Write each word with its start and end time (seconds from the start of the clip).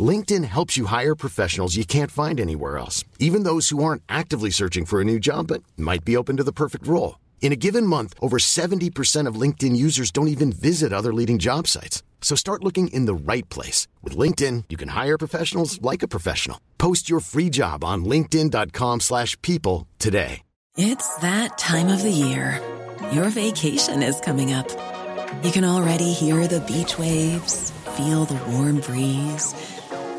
LinkedIn 0.00 0.44
helps 0.44 0.76
you 0.76 0.86
hire 0.86 1.16
professionals 1.16 1.76
you 1.76 1.84
can't 1.84 2.10
find 2.12 2.38
anywhere 2.40 2.78
else, 2.78 3.04
even 3.18 3.42
those 3.42 3.70
who 3.70 3.82
aren't 3.82 4.04
actively 4.08 4.50
searching 4.50 4.84
for 4.86 5.00
a 5.00 5.04
new 5.04 5.18
job 5.18 5.48
but 5.48 5.64
might 5.76 6.04
be 6.04 6.16
open 6.16 6.36
to 6.36 6.44
the 6.44 6.52
perfect 6.52 6.86
role. 6.86 7.18
In 7.42 7.52
a 7.52 7.56
given 7.56 7.84
month, 7.86 8.14
over 8.20 8.38
70% 8.38 9.26
of 9.26 9.34
LinkedIn 9.34 9.74
users 9.74 10.12
don't 10.12 10.28
even 10.28 10.52
visit 10.52 10.92
other 10.92 11.12
leading 11.12 11.38
job 11.40 11.66
sites. 11.66 12.04
So 12.20 12.36
start 12.36 12.62
looking 12.62 12.88
in 12.88 13.06
the 13.06 13.14
right 13.32 13.48
place. 13.48 13.88
With 14.02 14.16
LinkedIn, 14.16 14.64
you 14.68 14.76
can 14.76 14.90
hire 14.90 15.18
professionals 15.18 15.82
like 15.82 16.04
a 16.04 16.08
professional. 16.08 16.60
Post 16.78 17.10
your 17.10 17.20
free 17.20 17.50
job 17.50 17.82
on 17.82 18.04
linkedin.com 18.04 19.00
slash 19.00 19.40
people 19.42 19.88
today. 19.98 20.42
It's 20.76 21.16
that 21.16 21.58
time 21.58 21.88
of 21.88 22.00
the 22.04 22.12
year. 22.12 22.60
Your 23.10 23.28
vacation 23.28 24.04
is 24.04 24.20
coming 24.20 24.52
up. 24.52 24.68
You 25.42 25.50
can 25.50 25.64
already 25.64 26.12
hear 26.12 26.46
the 26.46 26.60
beach 26.60 26.96
waves, 26.96 27.72
feel 27.96 28.24
the 28.24 28.40
warm 28.52 28.78
breeze, 28.80 29.52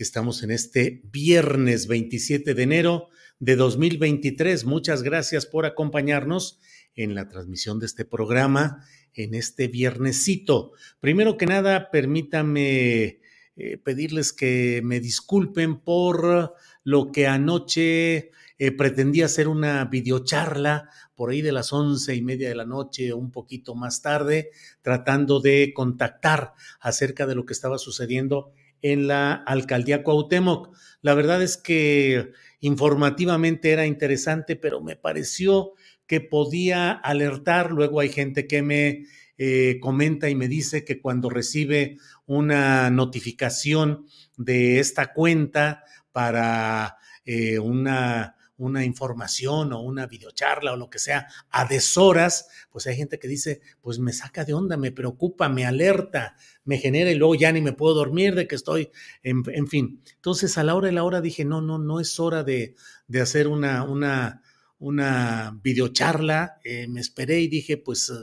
Estamos 0.00 0.42
en 0.42 0.50
este 0.50 1.02
viernes 1.12 1.86
27 1.86 2.54
de 2.54 2.62
enero 2.62 3.08
de 3.38 3.54
2023. 3.54 4.64
Muchas 4.64 5.02
gracias 5.02 5.44
por 5.44 5.66
acompañarnos 5.66 6.58
en 6.94 7.14
la 7.14 7.28
transmisión 7.28 7.78
de 7.78 7.84
este 7.84 8.06
programa 8.06 8.82
en 9.12 9.34
este 9.34 9.68
viernesito. 9.68 10.72
Primero 11.00 11.36
que 11.36 11.44
nada, 11.44 11.90
permítame 11.90 13.20
eh, 13.56 13.76
pedirles 13.84 14.32
que 14.32 14.80
me 14.82 15.00
disculpen 15.00 15.80
por 15.80 16.54
lo 16.82 17.12
que 17.12 17.26
anoche 17.26 18.30
eh, 18.56 18.72
pretendía 18.72 19.26
hacer 19.26 19.48
una 19.48 19.84
videocharla 19.84 20.88
por 21.14 21.28
ahí 21.28 21.42
de 21.42 21.52
las 21.52 21.74
once 21.74 22.14
y 22.14 22.22
media 22.22 22.48
de 22.48 22.54
la 22.54 22.64
noche, 22.64 23.12
un 23.12 23.30
poquito 23.30 23.74
más 23.74 24.00
tarde, 24.00 24.48
tratando 24.80 25.40
de 25.40 25.74
contactar 25.74 26.54
acerca 26.80 27.26
de 27.26 27.34
lo 27.34 27.44
que 27.44 27.52
estaba 27.52 27.76
sucediendo 27.76 28.54
en 28.82 29.06
la 29.06 29.32
alcaldía 29.32 30.02
Cuauhtémoc. 30.02 30.74
La 31.02 31.14
verdad 31.14 31.42
es 31.42 31.56
que 31.56 32.32
informativamente 32.60 33.70
era 33.70 33.86
interesante, 33.86 34.56
pero 34.56 34.80
me 34.80 34.96
pareció 34.96 35.72
que 36.06 36.20
podía 36.20 36.92
alertar. 36.92 37.70
Luego 37.70 38.00
hay 38.00 38.08
gente 38.08 38.46
que 38.46 38.62
me 38.62 39.06
eh, 39.38 39.78
comenta 39.80 40.28
y 40.28 40.34
me 40.34 40.48
dice 40.48 40.84
que 40.84 41.00
cuando 41.00 41.30
recibe 41.30 41.96
una 42.26 42.90
notificación 42.90 44.06
de 44.36 44.80
esta 44.80 45.12
cuenta 45.12 45.84
para 46.12 46.96
eh, 47.24 47.58
una, 47.58 48.36
una 48.60 48.84
información 48.84 49.72
o 49.72 49.80
una 49.80 50.06
videocharla 50.06 50.74
o 50.74 50.76
lo 50.76 50.90
que 50.90 50.98
sea 50.98 51.26
a 51.50 51.64
deshoras, 51.64 52.48
pues 52.70 52.86
hay 52.86 52.94
gente 52.94 53.18
que 53.18 53.26
dice, 53.26 53.62
pues 53.80 53.98
me 53.98 54.12
saca 54.12 54.44
de 54.44 54.52
onda, 54.52 54.76
me 54.76 54.92
preocupa, 54.92 55.48
me 55.48 55.64
alerta, 55.64 56.36
me 56.64 56.76
genera 56.76 57.10
y 57.10 57.14
luego 57.14 57.34
ya 57.34 57.52
ni 57.52 57.62
me 57.62 57.72
puedo 57.72 57.94
dormir 57.94 58.34
de 58.34 58.46
que 58.46 58.54
estoy, 58.56 58.90
en, 59.22 59.42
en 59.52 59.66
fin. 59.66 60.02
Entonces 60.14 60.58
a 60.58 60.62
la 60.62 60.74
hora 60.74 60.88
de 60.88 60.92
la 60.92 61.04
hora 61.04 61.22
dije, 61.22 61.44
no, 61.44 61.62
no, 61.62 61.78
no 61.78 62.00
es 62.00 62.20
hora 62.20 62.44
de, 62.44 62.74
de 63.08 63.20
hacer 63.22 63.48
una, 63.48 63.82
una, 63.84 64.42
una 64.78 65.58
videocharla, 65.62 66.60
eh, 66.62 66.86
me 66.86 67.00
esperé 67.00 67.40
y 67.40 67.48
dije, 67.48 67.78
pues 67.78 68.10
eh, 68.10 68.14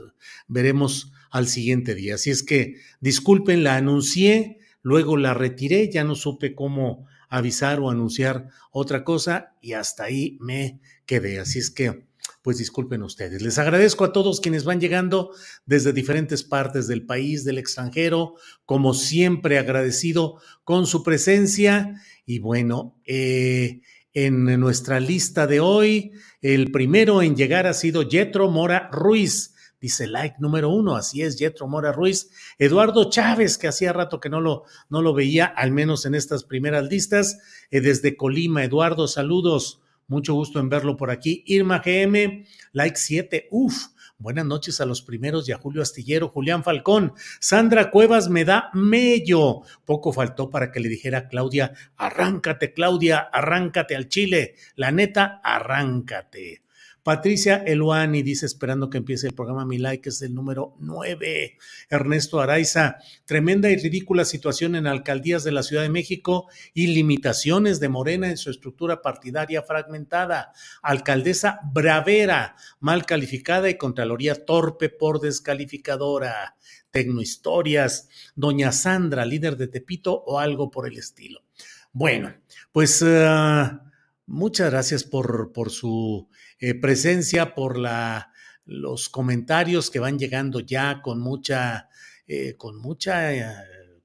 veremos 0.48 1.12
al 1.32 1.48
siguiente 1.48 1.96
día. 1.96 2.16
Así 2.16 2.30
es 2.30 2.44
que 2.44 2.76
disculpen, 3.00 3.64
la 3.64 3.76
anuncié, 3.76 4.60
luego 4.84 5.18
la 5.18 5.34
retiré, 5.34 5.90
ya 5.92 6.04
no 6.04 6.14
supe 6.14 6.54
cómo 6.54 7.08
avisar 7.30 7.80
o 7.80 7.90
anunciar 7.90 8.50
otra 8.72 9.04
cosa 9.04 9.56
y 9.62 9.74
hasta 9.74 10.06
ahí 10.06 10.38
me 10.40 10.80
quedé. 11.06 11.40
Así 11.40 11.60
es 11.60 11.70
que, 11.70 12.06
pues 12.42 12.58
disculpen 12.58 13.04
ustedes. 13.04 13.42
Les 13.42 13.58
agradezco 13.58 14.06
a 14.06 14.14
todos 14.14 14.40
quienes 14.40 14.64
van 14.64 14.80
llegando 14.80 15.32
desde 15.66 15.94
diferentes 15.94 16.44
partes 16.44 16.88
del 16.88 17.06
país, 17.06 17.44
del 17.44 17.58
extranjero, 17.58 18.36
como 18.66 18.94
siempre 18.94 19.58
agradecido 19.58 20.40
con 20.64 20.88
su 20.88 21.04
presencia 21.04 22.02
y 22.26 22.40
bueno, 22.40 23.00
eh, 23.06 23.82
en 24.14 24.46
nuestra 24.60 25.00
lista 25.00 25.46
de 25.46 25.60
hoy. 25.60 26.12
El 26.42 26.72
primero 26.72 27.22
en 27.22 27.36
llegar 27.36 27.68
ha 27.68 27.74
sido 27.74 28.04
Yetro 28.04 28.50
Mora 28.50 28.90
Ruiz. 28.92 29.54
Dice 29.80 30.08
like 30.08 30.38
número 30.40 30.70
uno, 30.70 30.96
así 30.96 31.22
es, 31.22 31.38
Yetro 31.38 31.68
Mora 31.68 31.92
Ruiz. 31.92 32.32
Eduardo 32.58 33.10
Chávez, 33.10 33.58
que 33.58 33.68
hacía 33.68 33.94
rato 33.94 34.20
que 34.20 34.30
no 34.30 34.42
lo, 34.42 34.64
no 34.90 35.02
lo 35.02 35.14
veía, 35.14 35.46
al 35.46 35.72
menos 35.72 36.06
en 36.06 36.16
estas 36.16 36.44
primeras 36.44 36.86
listas. 36.86 37.40
Eh, 37.70 37.82
desde 37.82 38.18
Colima, 38.18 38.64
Eduardo, 38.64 39.08
saludos. 39.08 39.82
Mucho 40.08 40.34
gusto 40.34 40.60
en 40.60 40.70
verlo 40.70 40.98
por 40.98 41.12
aquí. 41.12 41.44
Irma 41.46 41.82
GM, 41.86 42.46
like 42.72 42.98
7. 42.98 43.50
Uf, 43.52 43.76
Buenas 44.20 44.48
noches 44.48 44.82
a 44.82 44.88
los 44.88 45.04
primeros 45.04 45.48
y 45.48 45.52
a 45.52 45.60
Julio 45.60 45.84
Astillero, 45.84 46.30
Julián 46.30 46.64
Falcón. 46.64 47.14
Sandra 47.40 47.92
Cuevas 47.92 48.30
me 48.30 48.46
da 48.46 48.72
mello. 48.74 49.62
Poco 49.86 50.12
faltó 50.12 50.50
para 50.50 50.72
que 50.72 50.80
le 50.80 50.90
dijera 50.90 51.20
a 51.20 51.28
Claudia, 51.28 51.74
arráncate 51.98 52.74
Claudia, 52.74 53.20
arráncate 53.20 53.96
al 53.96 54.08
Chile. 54.08 54.56
La 54.76 54.92
neta, 54.92 55.40
arráncate. 55.44 56.64
Patricia 57.08 57.64
Eluani 57.66 58.22
dice, 58.22 58.46
esperando 58.46 58.90
que 58.90 58.98
empiece 58.98 59.28
el 59.28 59.34
programa 59.34 59.66
Mi 59.66 59.78
Like, 59.78 60.10
es 60.10 60.22
el 60.24 60.34
número 60.34 60.76
9. 60.82 61.58
Ernesto 61.90 62.42
Araiza, 62.42 62.98
tremenda 63.24 63.70
y 63.70 63.78
ridícula 63.78 64.26
situación 64.26 64.76
en 64.76 64.88
alcaldías 64.88 65.46
de 65.46 65.54
la 65.54 65.64
Ciudad 65.64 65.84
de 65.84 65.90
México 65.90 66.50
y 66.74 66.88
limitaciones 66.88 67.80
de 67.80 67.88
Morena 67.88 68.30
en 68.30 68.36
su 68.36 68.50
estructura 68.50 69.02
partidaria 69.02 69.64
fragmentada. 69.64 70.52
Alcaldesa 70.82 71.62
Bravera, 71.72 72.58
mal 72.82 73.06
calificada 73.06 73.70
y 73.70 73.78
Contraloría 73.78 74.44
torpe 74.44 74.90
por 74.90 75.22
descalificadora. 75.22 76.58
Tecnohistorias, 76.92 78.10
Doña 78.36 78.74
Sandra, 78.74 79.24
líder 79.24 79.56
de 79.56 79.70
Tepito 79.70 80.14
o 80.14 80.40
algo 80.40 80.70
por 80.70 80.86
el 80.86 80.98
estilo. 80.98 81.46
Bueno, 81.94 82.36
pues 82.74 83.02
uh, 83.02 83.87
muchas 84.28 84.70
gracias 84.70 85.04
por, 85.04 85.52
por 85.54 85.72
su 85.72 86.30
eh, 86.60 86.76
presencia, 86.76 87.56
por 87.56 87.78
la, 87.78 88.32
los 88.66 89.10
comentarios 89.10 89.90
que 89.90 90.00
van 90.00 90.20
llegando 90.20 90.60
ya 90.60 91.02
con 91.02 91.20
mucha, 91.20 91.90
eh, 92.28 92.56
con 92.58 92.78
mucha 92.78 93.34
eh, 93.34 93.56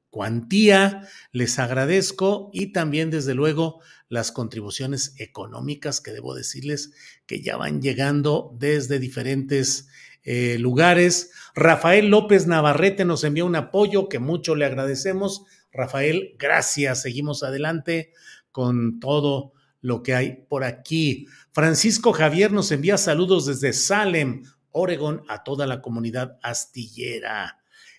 cuantía. 0.08 1.08
Les 1.32 1.58
agradezco 1.58 2.50
y 2.52 2.72
también, 2.72 3.10
desde 3.10 3.34
luego, 3.34 3.80
las 4.08 4.32
contribuciones 4.32 5.14
económicas 5.18 6.00
que 6.00 6.12
debo 6.12 6.34
decirles 6.34 6.92
que 7.26 7.42
ya 7.42 7.56
van 7.56 7.82
llegando 7.82 8.54
desde 8.58 8.98
diferentes 8.98 9.88
lugares. 10.24 11.32
Rafael 11.52 12.06
López 12.06 12.46
Navarrete 12.46 13.04
nos 13.04 13.24
envió 13.24 13.44
un 13.44 13.56
apoyo 13.56 14.08
que 14.08 14.20
mucho 14.20 14.54
le 14.54 14.66
agradecemos. 14.66 15.42
Rafael, 15.72 16.36
gracias. 16.38 17.02
Seguimos 17.02 17.42
adelante 17.42 18.12
con 18.52 19.00
todo 19.00 19.52
lo 19.82 20.02
que 20.02 20.14
hay 20.14 20.44
por 20.48 20.64
aquí. 20.64 21.26
Francisco 21.52 22.12
Javier 22.12 22.52
nos 22.52 22.72
envía 22.72 22.96
saludos 22.96 23.46
desde 23.46 23.74
Salem, 23.74 24.44
Oregon, 24.70 25.22
a 25.28 25.42
toda 25.42 25.66
la 25.66 25.82
comunidad 25.82 26.38
astillera. 26.42 27.58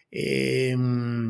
Eh, 0.09 0.75
mm, 0.75 1.30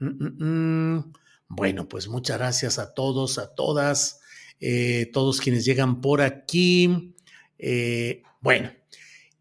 mm, 0.00 0.44
mm, 0.44 1.12
bueno, 1.48 1.88
pues 1.88 2.08
muchas 2.08 2.38
gracias 2.38 2.78
a 2.78 2.94
todos, 2.94 3.38
a 3.38 3.54
todas, 3.54 4.20
eh, 4.58 5.10
todos 5.12 5.40
quienes 5.40 5.64
llegan 5.64 6.00
por 6.00 6.22
aquí. 6.22 7.14
Eh, 7.58 8.22
bueno, 8.40 8.72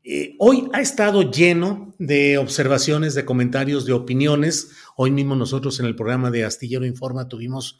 eh, 0.03 0.35
hoy 0.39 0.67
ha 0.73 0.81
estado 0.81 1.31
lleno 1.31 1.95
de 1.97 2.37
observaciones, 2.37 3.15
de 3.15 3.23
comentarios, 3.23 3.85
de 3.85 3.93
opiniones. 3.93 4.71
Hoy 4.97 5.11
mismo 5.11 5.35
nosotros 5.35 5.79
en 5.79 5.85
el 5.85 5.95
programa 5.95 6.29
de 6.29 6.43
Astillero 6.43 6.85
Informa 6.85 7.29
tuvimos 7.29 7.79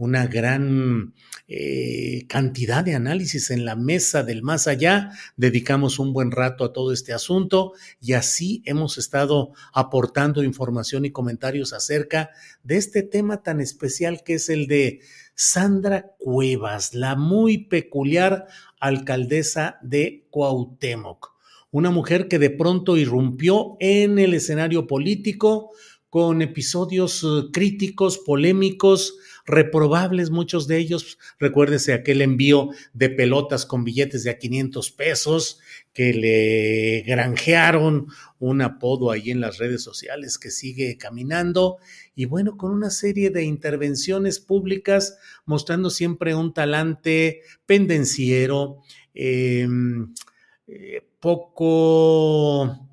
una 0.00 0.26
gran 0.26 1.12
eh, 1.46 2.24
cantidad 2.26 2.82
de 2.82 2.94
análisis 2.94 3.50
en 3.50 3.66
la 3.66 3.76
mesa 3.76 4.22
del 4.22 4.42
más 4.42 4.66
allá. 4.66 5.10
Dedicamos 5.36 5.98
un 5.98 6.14
buen 6.14 6.30
rato 6.30 6.64
a 6.64 6.72
todo 6.72 6.90
este 6.90 7.12
asunto 7.12 7.74
y 8.00 8.14
así 8.14 8.62
hemos 8.64 8.96
estado 8.96 9.52
aportando 9.74 10.42
información 10.42 11.04
y 11.04 11.10
comentarios 11.10 11.74
acerca 11.74 12.30
de 12.62 12.78
este 12.78 13.02
tema 13.02 13.42
tan 13.42 13.60
especial 13.60 14.22
que 14.24 14.34
es 14.34 14.48
el 14.48 14.68
de 14.68 15.00
Sandra 15.34 16.14
Cuevas, 16.18 16.94
la 16.94 17.14
muy 17.14 17.58
peculiar 17.58 18.46
alcaldesa 18.80 19.78
de 19.82 20.26
Cuauhtémoc. 20.30 21.34
Una 21.72 21.90
mujer 21.90 22.26
que 22.26 22.38
de 22.38 22.50
pronto 22.50 22.96
irrumpió 22.96 23.76
en 23.80 24.18
el 24.18 24.32
escenario 24.32 24.86
político 24.86 25.72
con 26.10 26.42
episodios 26.42 27.22
eh, 27.22 27.50
críticos, 27.52 28.18
polémicos, 28.18 29.16
reprobables 29.46 30.30
muchos 30.30 30.66
de 30.66 30.78
ellos. 30.78 31.18
Recuérdese 31.38 31.92
aquel 31.92 32.20
envío 32.20 32.70
de 32.92 33.10
pelotas 33.10 33.64
con 33.64 33.84
billetes 33.84 34.24
de 34.24 34.30
a 34.30 34.38
500 34.38 34.90
pesos 34.90 35.60
que 35.92 36.12
le 36.12 37.02
granjearon 37.06 38.08
un 38.38 38.62
apodo 38.62 39.10
ahí 39.10 39.30
en 39.30 39.40
las 39.40 39.58
redes 39.58 39.82
sociales 39.82 40.38
que 40.38 40.50
sigue 40.50 40.96
caminando 40.96 41.78
y 42.14 42.24
bueno, 42.24 42.56
con 42.56 42.72
una 42.72 42.90
serie 42.90 43.30
de 43.30 43.44
intervenciones 43.44 44.40
públicas 44.40 45.16
mostrando 45.44 45.90
siempre 45.90 46.34
un 46.34 46.52
talante 46.52 47.42
pendenciero, 47.66 48.78
em, 49.14 50.12
eh, 50.66 51.02
poco 51.20 52.89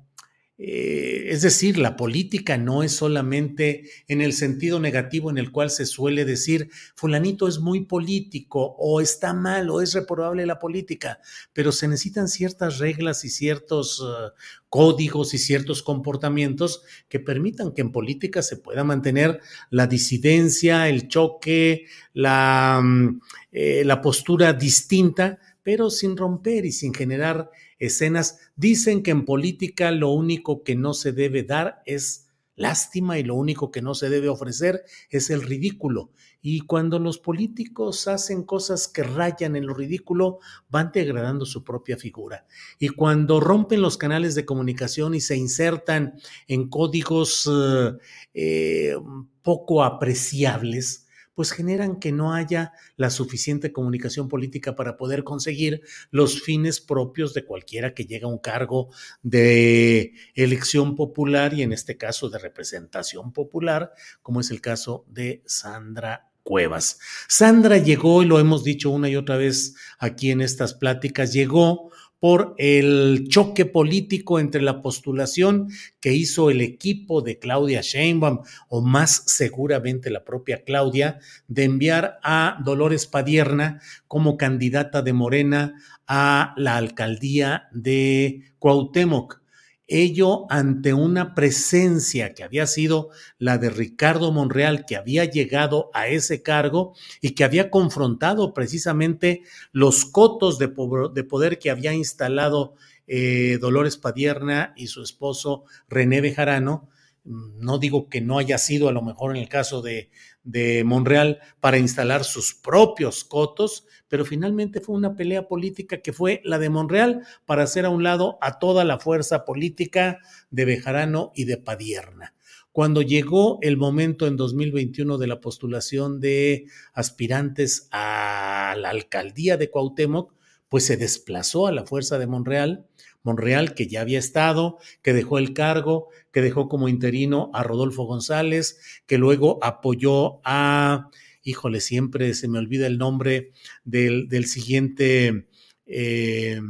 eh, 0.60 1.26
es 1.28 1.42
decir, 1.42 1.78
la 1.78 1.94
política 1.96 2.58
no 2.58 2.82
es 2.82 2.90
solamente 2.90 3.88
en 4.08 4.20
el 4.20 4.32
sentido 4.32 4.80
negativo 4.80 5.30
en 5.30 5.38
el 5.38 5.52
cual 5.52 5.70
se 5.70 5.86
suele 5.86 6.24
decir, 6.24 6.68
fulanito 6.96 7.46
es 7.46 7.60
muy 7.60 7.84
político 7.84 8.74
o 8.76 9.00
está 9.00 9.32
mal 9.32 9.70
o 9.70 9.80
es 9.80 9.94
reprobable 9.94 10.46
la 10.46 10.58
política, 10.58 11.20
pero 11.52 11.70
se 11.70 11.86
necesitan 11.86 12.26
ciertas 12.26 12.78
reglas 12.78 13.24
y 13.24 13.28
ciertos 13.28 14.00
uh, 14.00 14.32
códigos 14.68 15.32
y 15.32 15.38
ciertos 15.38 15.84
comportamientos 15.84 16.82
que 17.08 17.20
permitan 17.20 17.72
que 17.72 17.82
en 17.82 17.92
política 17.92 18.42
se 18.42 18.56
pueda 18.56 18.82
mantener 18.82 19.40
la 19.70 19.86
disidencia, 19.86 20.88
el 20.88 21.06
choque, 21.06 21.86
la, 22.14 22.80
um, 22.82 23.20
eh, 23.52 23.84
la 23.84 24.00
postura 24.00 24.52
distinta, 24.54 25.38
pero 25.62 25.88
sin 25.88 26.16
romper 26.16 26.64
y 26.64 26.72
sin 26.72 26.92
generar 26.92 27.48
escenas. 27.78 28.38
Dicen 28.56 29.02
que 29.02 29.10
en 29.10 29.24
política 29.24 29.90
lo 29.90 30.10
único 30.10 30.62
que 30.62 30.76
no 30.76 30.94
se 30.94 31.12
debe 31.12 31.42
dar 31.42 31.82
es 31.86 32.28
lástima 32.58 33.18
y 33.18 33.22
lo 33.22 33.36
único 33.36 33.70
que 33.70 33.80
no 33.80 33.94
se 33.94 34.10
debe 34.10 34.28
ofrecer 34.28 34.84
es 35.10 35.30
el 35.30 35.42
ridículo. 35.42 36.10
Y 36.42 36.60
cuando 36.60 36.98
los 36.98 37.18
políticos 37.18 38.06
hacen 38.08 38.42
cosas 38.42 38.88
que 38.88 39.02
rayan 39.02 39.56
en 39.56 39.66
lo 39.66 39.74
ridículo, 39.74 40.38
van 40.68 40.90
degradando 40.92 41.46
su 41.46 41.64
propia 41.64 41.96
figura. 41.96 42.46
Y 42.78 42.88
cuando 42.90 43.40
rompen 43.40 43.80
los 43.80 43.96
canales 43.96 44.34
de 44.34 44.44
comunicación 44.44 45.14
y 45.14 45.20
se 45.20 45.36
insertan 45.36 46.14
en 46.46 46.68
códigos 46.68 47.48
eh, 47.50 47.92
eh, 48.34 48.94
poco 49.42 49.82
apreciables, 49.82 51.07
pues 51.38 51.52
generan 51.52 52.00
que 52.00 52.10
no 52.10 52.34
haya 52.34 52.72
la 52.96 53.10
suficiente 53.10 53.70
comunicación 53.70 54.28
política 54.28 54.74
para 54.74 54.96
poder 54.96 55.22
conseguir 55.22 55.82
los 56.10 56.42
fines 56.42 56.80
propios 56.80 57.32
de 57.32 57.44
cualquiera 57.44 57.94
que 57.94 58.06
llega 58.06 58.26
a 58.26 58.30
un 58.30 58.38
cargo 58.38 58.88
de 59.22 60.14
elección 60.34 60.96
popular 60.96 61.54
y 61.54 61.62
en 61.62 61.72
este 61.72 61.96
caso 61.96 62.28
de 62.28 62.40
representación 62.40 63.32
popular, 63.32 63.92
como 64.20 64.40
es 64.40 64.50
el 64.50 64.60
caso 64.60 65.04
de 65.06 65.44
Sandra 65.46 66.28
Cuevas. 66.42 66.98
Sandra 67.28 67.78
llegó, 67.78 68.24
y 68.24 68.26
lo 68.26 68.40
hemos 68.40 68.64
dicho 68.64 68.90
una 68.90 69.08
y 69.08 69.14
otra 69.14 69.36
vez 69.36 69.76
aquí 70.00 70.32
en 70.32 70.40
estas 70.40 70.74
pláticas, 70.74 71.32
llegó 71.32 71.92
por 72.20 72.54
el 72.58 73.26
choque 73.28 73.64
político 73.64 74.40
entre 74.40 74.62
la 74.62 74.82
postulación 74.82 75.68
que 76.00 76.12
hizo 76.12 76.50
el 76.50 76.60
equipo 76.60 77.22
de 77.22 77.38
Claudia 77.38 77.80
Sheinbaum, 77.80 78.40
o 78.68 78.82
más 78.82 79.22
seguramente 79.26 80.10
la 80.10 80.24
propia 80.24 80.64
Claudia, 80.64 81.20
de 81.46 81.64
enviar 81.64 82.18
a 82.22 82.58
Dolores 82.64 83.06
Padierna 83.06 83.80
como 84.06 84.36
candidata 84.36 85.02
de 85.02 85.12
Morena 85.12 85.74
a 86.06 86.54
la 86.56 86.76
alcaldía 86.76 87.68
de 87.72 88.52
Cuauhtémoc 88.58 89.40
ello 89.88 90.46
ante 90.50 90.92
una 90.92 91.34
presencia 91.34 92.34
que 92.34 92.44
había 92.44 92.66
sido 92.66 93.08
la 93.38 93.56
de 93.56 93.70
Ricardo 93.70 94.30
Monreal, 94.30 94.84
que 94.86 94.96
había 94.96 95.24
llegado 95.24 95.90
a 95.94 96.08
ese 96.08 96.42
cargo 96.42 96.94
y 97.22 97.30
que 97.30 97.42
había 97.42 97.70
confrontado 97.70 98.52
precisamente 98.52 99.42
los 99.72 100.04
cotos 100.04 100.58
de, 100.58 100.68
poder 100.68 101.58
que 101.58 101.70
había 101.70 101.94
instalado 101.94 102.74
eh, 103.06 103.56
Dolores 103.60 103.96
Padierna 103.96 104.74
y 104.76 104.88
su 104.88 105.02
esposo 105.02 105.64
René 105.88 106.20
Bejarano. 106.20 106.88
No 107.24 107.78
digo 107.78 108.08
que 108.08 108.20
no 108.20 108.38
haya 108.38 108.58
sido 108.58 108.88
a 108.88 108.92
lo 108.92 109.02
mejor 109.02 109.34
en 109.34 109.42
el 109.42 109.48
caso 109.48 109.80
de, 109.80 110.10
de 110.48 110.82
Monreal 110.82 111.40
para 111.60 111.76
instalar 111.76 112.24
sus 112.24 112.54
propios 112.54 113.22
cotos, 113.22 113.86
pero 114.08 114.24
finalmente 114.24 114.80
fue 114.80 114.96
una 114.96 115.14
pelea 115.14 115.46
política 115.46 116.00
que 116.00 116.14
fue 116.14 116.40
la 116.42 116.58
de 116.58 116.70
Monreal 116.70 117.22
para 117.44 117.64
hacer 117.64 117.84
a 117.84 117.90
un 117.90 118.02
lado 118.02 118.38
a 118.40 118.58
toda 118.58 118.84
la 118.84 118.98
fuerza 118.98 119.44
política 119.44 120.20
de 120.50 120.64
Bejarano 120.64 121.32
y 121.34 121.44
de 121.44 121.58
Padierna. 121.58 122.34
Cuando 122.72 123.02
llegó 123.02 123.58
el 123.60 123.76
momento 123.76 124.26
en 124.26 124.36
2021 124.36 125.18
de 125.18 125.26
la 125.26 125.40
postulación 125.40 126.18
de 126.18 126.64
aspirantes 126.94 127.88
a 127.92 128.74
la 128.78 128.88
alcaldía 128.88 129.58
de 129.58 129.70
Cuauhtémoc, 129.70 130.32
pues 130.70 130.86
se 130.86 130.96
desplazó 130.96 131.66
a 131.66 131.72
la 131.72 131.84
fuerza 131.84 132.18
de 132.18 132.26
Monreal, 132.26 132.86
Monreal 133.22 133.74
que 133.74 133.86
ya 133.86 134.00
había 134.00 134.18
estado, 134.18 134.78
que 135.02 135.12
dejó 135.12 135.38
el 135.38 135.52
cargo, 135.54 136.08
que 136.32 136.42
dejó 136.42 136.68
como 136.68 136.88
interino 136.88 137.50
a 137.54 137.62
Rodolfo 137.62 138.04
González, 138.04 138.80
que 139.06 139.18
luego 139.18 139.58
apoyó 139.62 140.40
a 140.44 141.10
híjole, 141.48 141.80
siempre 141.80 142.34
se 142.34 142.46
me 142.46 142.58
olvida 142.58 142.86
el 142.86 142.98
nombre 142.98 143.52
del, 143.84 144.28
siguiente, 144.46 145.48
eh, 145.86 146.60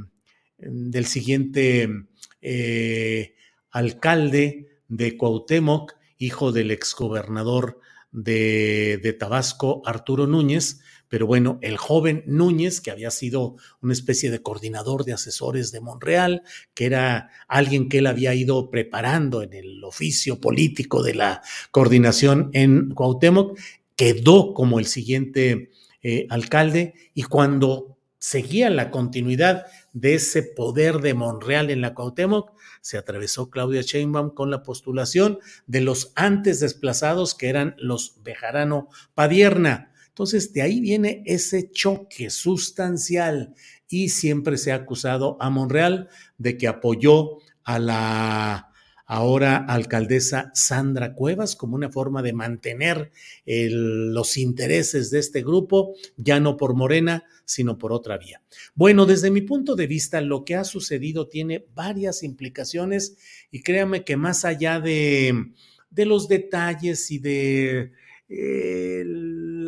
del 0.58 1.06
siguiente 1.06 1.88
eh, 2.40 3.34
alcalde 3.70 4.68
de 4.86 5.16
Cuauhtémoc, 5.16 5.94
hijo 6.18 6.52
del 6.52 6.70
exgobernador 6.70 7.80
de, 8.12 9.00
de 9.02 9.12
Tabasco, 9.12 9.82
Arturo 9.84 10.28
Núñez, 10.28 10.80
pero 11.08 11.26
bueno, 11.26 11.58
el 11.62 11.76
joven 11.76 12.22
Núñez, 12.26 12.80
que 12.80 12.90
había 12.90 13.10
sido 13.10 13.56
una 13.80 13.92
especie 13.92 14.30
de 14.30 14.42
coordinador 14.42 15.04
de 15.04 15.12
asesores 15.12 15.72
de 15.72 15.80
Monreal, 15.80 16.42
que 16.74 16.86
era 16.86 17.30
alguien 17.48 17.88
que 17.88 17.98
él 17.98 18.06
había 18.06 18.34
ido 18.34 18.70
preparando 18.70 19.42
en 19.42 19.54
el 19.54 19.82
oficio 19.84 20.40
político 20.40 21.02
de 21.02 21.14
la 21.14 21.42
coordinación 21.70 22.50
en 22.52 22.90
Cuauhtémoc, 22.90 23.58
quedó 23.96 24.54
como 24.54 24.78
el 24.78 24.86
siguiente 24.86 25.70
eh, 26.02 26.26
alcalde 26.30 26.94
y 27.14 27.24
cuando 27.24 27.98
seguía 28.18 28.70
la 28.70 28.90
continuidad 28.90 29.66
de 29.92 30.14
ese 30.14 30.42
poder 30.42 30.98
de 30.98 31.14
Monreal 31.14 31.70
en 31.70 31.80
la 31.80 31.94
Cuauhtémoc, 31.94 32.52
se 32.80 32.98
atravesó 32.98 33.50
Claudia 33.50 33.82
Sheinbaum 33.82 34.30
con 34.30 34.50
la 34.50 34.62
postulación 34.62 35.38
de 35.66 35.80
los 35.80 36.12
antes 36.14 36.60
desplazados 36.60 37.34
que 37.34 37.48
eran 37.48 37.74
los 37.78 38.22
Bejarano 38.22 38.88
Padierna. 39.14 39.92
Entonces, 40.18 40.52
de 40.52 40.62
ahí 40.62 40.80
viene 40.80 41.22
ese 41.26 41.70
choque 41.70 42.28
sustancial 42.28 43.54
y 43.88 44.08
siempre 44.08 44.58
se 44.58 44.72
ha 44.72 44.74
acusado 44.74 45.36
a 45.38 45.48
Monreal 45.48 46.08
de 46.38 46.56
que 46.56 46.66
apoyó 46.66 47.38
a 47.62 47.78
la 47.78 48.72
ahora 49.06 49.58
alcaldesa 49.58 50.50
Sandra 50.54 51.14
Cuevas 51.14 51.54
como 51.54 51.76
una 51.76 51.88
forma 51.88 52.20
de 52.22 52.32
mantener 52.32 53.12
los 53.46 54.36
intereses 54.36 55.12
de 55.12 55.20
este 55.20 55.44
grupo, 55.44 55.94
ya 56.16 56.40
no 56.40 56.56
por 56.56 56.74
Morena, 56.74 57.22
sino 57.44 57.78
por 57.78 57.92
otra 57.92 58.18
vía. 58.18 58.42
Bueno, 58.74 59.06
desde 59.06 59.30
mi 59.30 59.42
punto 59.42 59.76
de 59.76 59.86
vista, 59.86 60.20
lo 60.20 60.44
que 60.44 60.56
ha 60.56 60.64
sucedido 60.64 61.28
tiene 61.28 61.64
varias 61.76 62.24
implicaciones 62.24 63.16
y 63.52 63.62
créame 63.62 64.02
que 64.02 64.16
más 64.16 64.44
allá 64.44 64.80
de, 64.80 65.52
los 65.94 66.26
detalles 66.26 67.08
y 67.12 67.20
de 67.20 67.92
eh, 68.28 69.04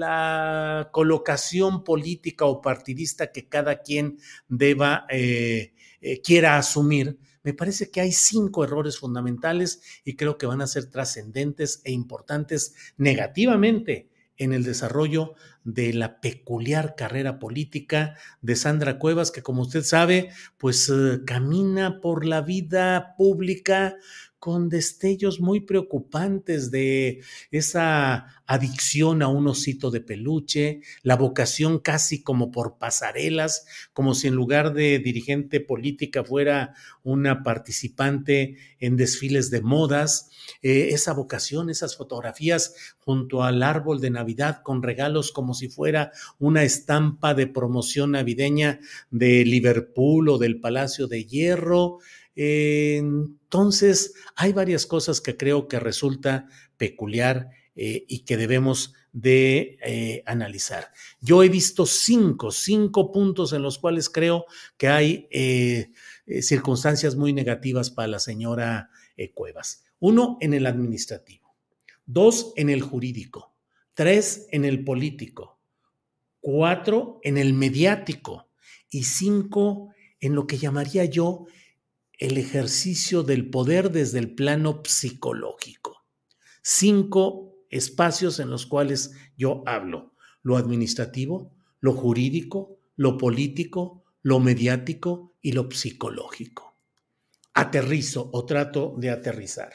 la 0.01 0.89
colocación 0.93 1.85
política 1.85 2.47
o 2.47 2.61
partidista 2.61 3.31
que 3.31 3.49
cada 3.49 3.83
quien 3.83 4.19
deba, 4.49 5.07
eh, 5.11 5.75
eh, 6.01 6.21
quiera 6.23 6.57
asumir, 6.57 7.19
me 7.43 7.55
parece 7.55 7.91
que 7.91 8.01
hay 8.01 8.13
cinco 8.13 8.65
errores 8.65 8.99
fundamentales 8.99 9.81
y 10.05 10.17
creo 10.17 10.37
que 10.37 10.47
van 10.47 10.61
a 10.61 10.67
ser 10.67 10.91
trascendentes 10.91 11.81
e 11.85 11.93
importantes 11.93 12.75
negativamente 12.97 14.11
en 14.37 14.55
el 14.55 14.65
desarrollo 14.65 15.35
de 15.65 15.93
la 15.93 16.21
peculiar 16.21 16.95
carrera 16.97 17.39
política 17.39 18.17
de 18.41 18.57
Sandra 18.57 18.99
Cuevas, 18.99 19.31
que 19.31 19.43
como 19.43 19.63
usted 19.63 19.83
sabe, 19.83 20.31
pues 20.57 20.89
eh, 20.89 21.21
camina 21.27 22.01
por 22.01 22.25
la 22.25 22.41
vida 22.41 23.15
pública 23.17 23.97
con 24.41 24.71
destellos 24.71 25.39
muy 25.39 25.61
preocupantes 25.61 26.71
de 26.71 27.21
esa 27.51 28.43
adicción 28.47 29.23
a 29.23 29.29
un 29.29 29.47
osito 29.47 29.91
de 29.91 30.01
peluche, 30.01 30.81
la 31.03 31.15
vocación 31.15 31.79
casi 31.79 32.23
como 32.23 32.51
por 32.51 32.79
pasarelas, 32.79 33.67
como 33.93 34.15
si 34.15 34.29
en 34.29 34.35
lugar 34.35 34.73
de 34.73 34.99
dirigente 34.99 35.61
política 35.61 36.25
fuera 36.25 36.75
una 37.03 37.43
participante 37.43 38.57
en 38.81 38.97
desfiles 38.97 39.51
de 39.51 39.61
modas, 39.61 40.31
eh, 40.63 40.89
esa 40.93 41.13
vocación, 41.13 41.69
esas 41.69 41.97
fotografías 41.97 42.75
junto 42.99 43.45
al 43.45 43.63
árbol 43.63 44.01
de 44.01 44.11
Navidad 44.11 44.63
con 44.63 44.83
regalos 44.83 45.33
como 45.33 45.53
si 45.53 45.69
fuera 45.69 46.13
una 46.39 46.65
estampa 46.65 47.35
de 47.35 47.47
promoción 47.47 48.13
navideña 48.13 48.81
de 49.11 49.45
Liverpool 49.45 50.31
o 50.31 50.39
del 50.39 50.61
Palacio 50.61 51.09
de 51.09 51.27
Hierro, 51.27 51.99
entonces, 52.43 54.15
hay 54.35 54.55
varias 54.55 54.87
cosas 54.87 55.21
que 55.21 55.37
creo 55.37 55.69
que 55.69 55.79
resulta 55.79 56.47
peculiar 56.79 57.51
eh, 57.75 58.07
y 58.09 58.21
que 58.21 58.39
debemos 58.39 58.95
de 59.13 59.77
eh, 59.85 60.23
analizar. 60.25 60.91
Yo 61.21 61.43
he 61.43 61.51
visto 61.51 61.85
cinco, 61.85 62.51
cinco 62.51 63.13
puntos 63.13 63.53
en 63.53 63.61
los 63.61 63.79
cuales 63.79 64.09
creo 64.09 64.47
que 64.79 64.89
hay 64.89 65.29
eh, 65.31 65.91
circunstancias 66.41 67.15
muy 67.15 67.35
negativas 67.35 67.91
para 67.91 68.09
la 68.09 68.21
señora 68.21 68.91
Cuevas. 69.35 69.85
Uno, 69.99 70.39
en 70.41 70.55
el 70.55 70.65
administrativo. 70.65 71.55
Dos, 72.07 72.55
en 72.57 72.71
el 72.71 72.81
jurídico. 72.81 73.55
Tres, 73.93 74.47
en 74.51 74.65
el 74.65 74.83
político. 74.83 75.61
Cuatro, 76.41 77.21
en 77.23 77.37
el 77.37 77.53
mediático. 77.53 78.49
Y 78.89 79.05
cinco, 79.05 79.91
en 80.21 80.35
lo 80.35 80.47
que 80.47 80.57
llamaría 80.57 81.05
yo 81.05 81.47
el 82.21 82.37
ejercicio 82.37 83.23
del 83.23 83.49
poder 83.49 83.91
desde 83.91 84.19
el 84.19 84.35
plano 84.35 84.83
psicológico. 84.85 86.05
Cinco 86.63 87.65
espacios 87.71 88.39
en 88.41 88.51
los 88.51 88.67
cuales 88.67 89.13
yo 89.39 89.63
hablo. 89.67 90.13
Lo 90.43 90.59
administrativo, 90.59 91.57
lo 91.81 91.95
jurídico, 91.95 92.79
lo 92.95 93.17
político, 93.17 94.05
lo 94.23 94.39
mediático 94.39 95.35
y 95.41 95.53
lo 95.53 95.71
psicológico. 95.71 96.79
Aterrizo 97.55 98.29
o 98.35 98.45
trato 98.45 98.95
de 98.99 99.09
aterrizar. 99.09 99.73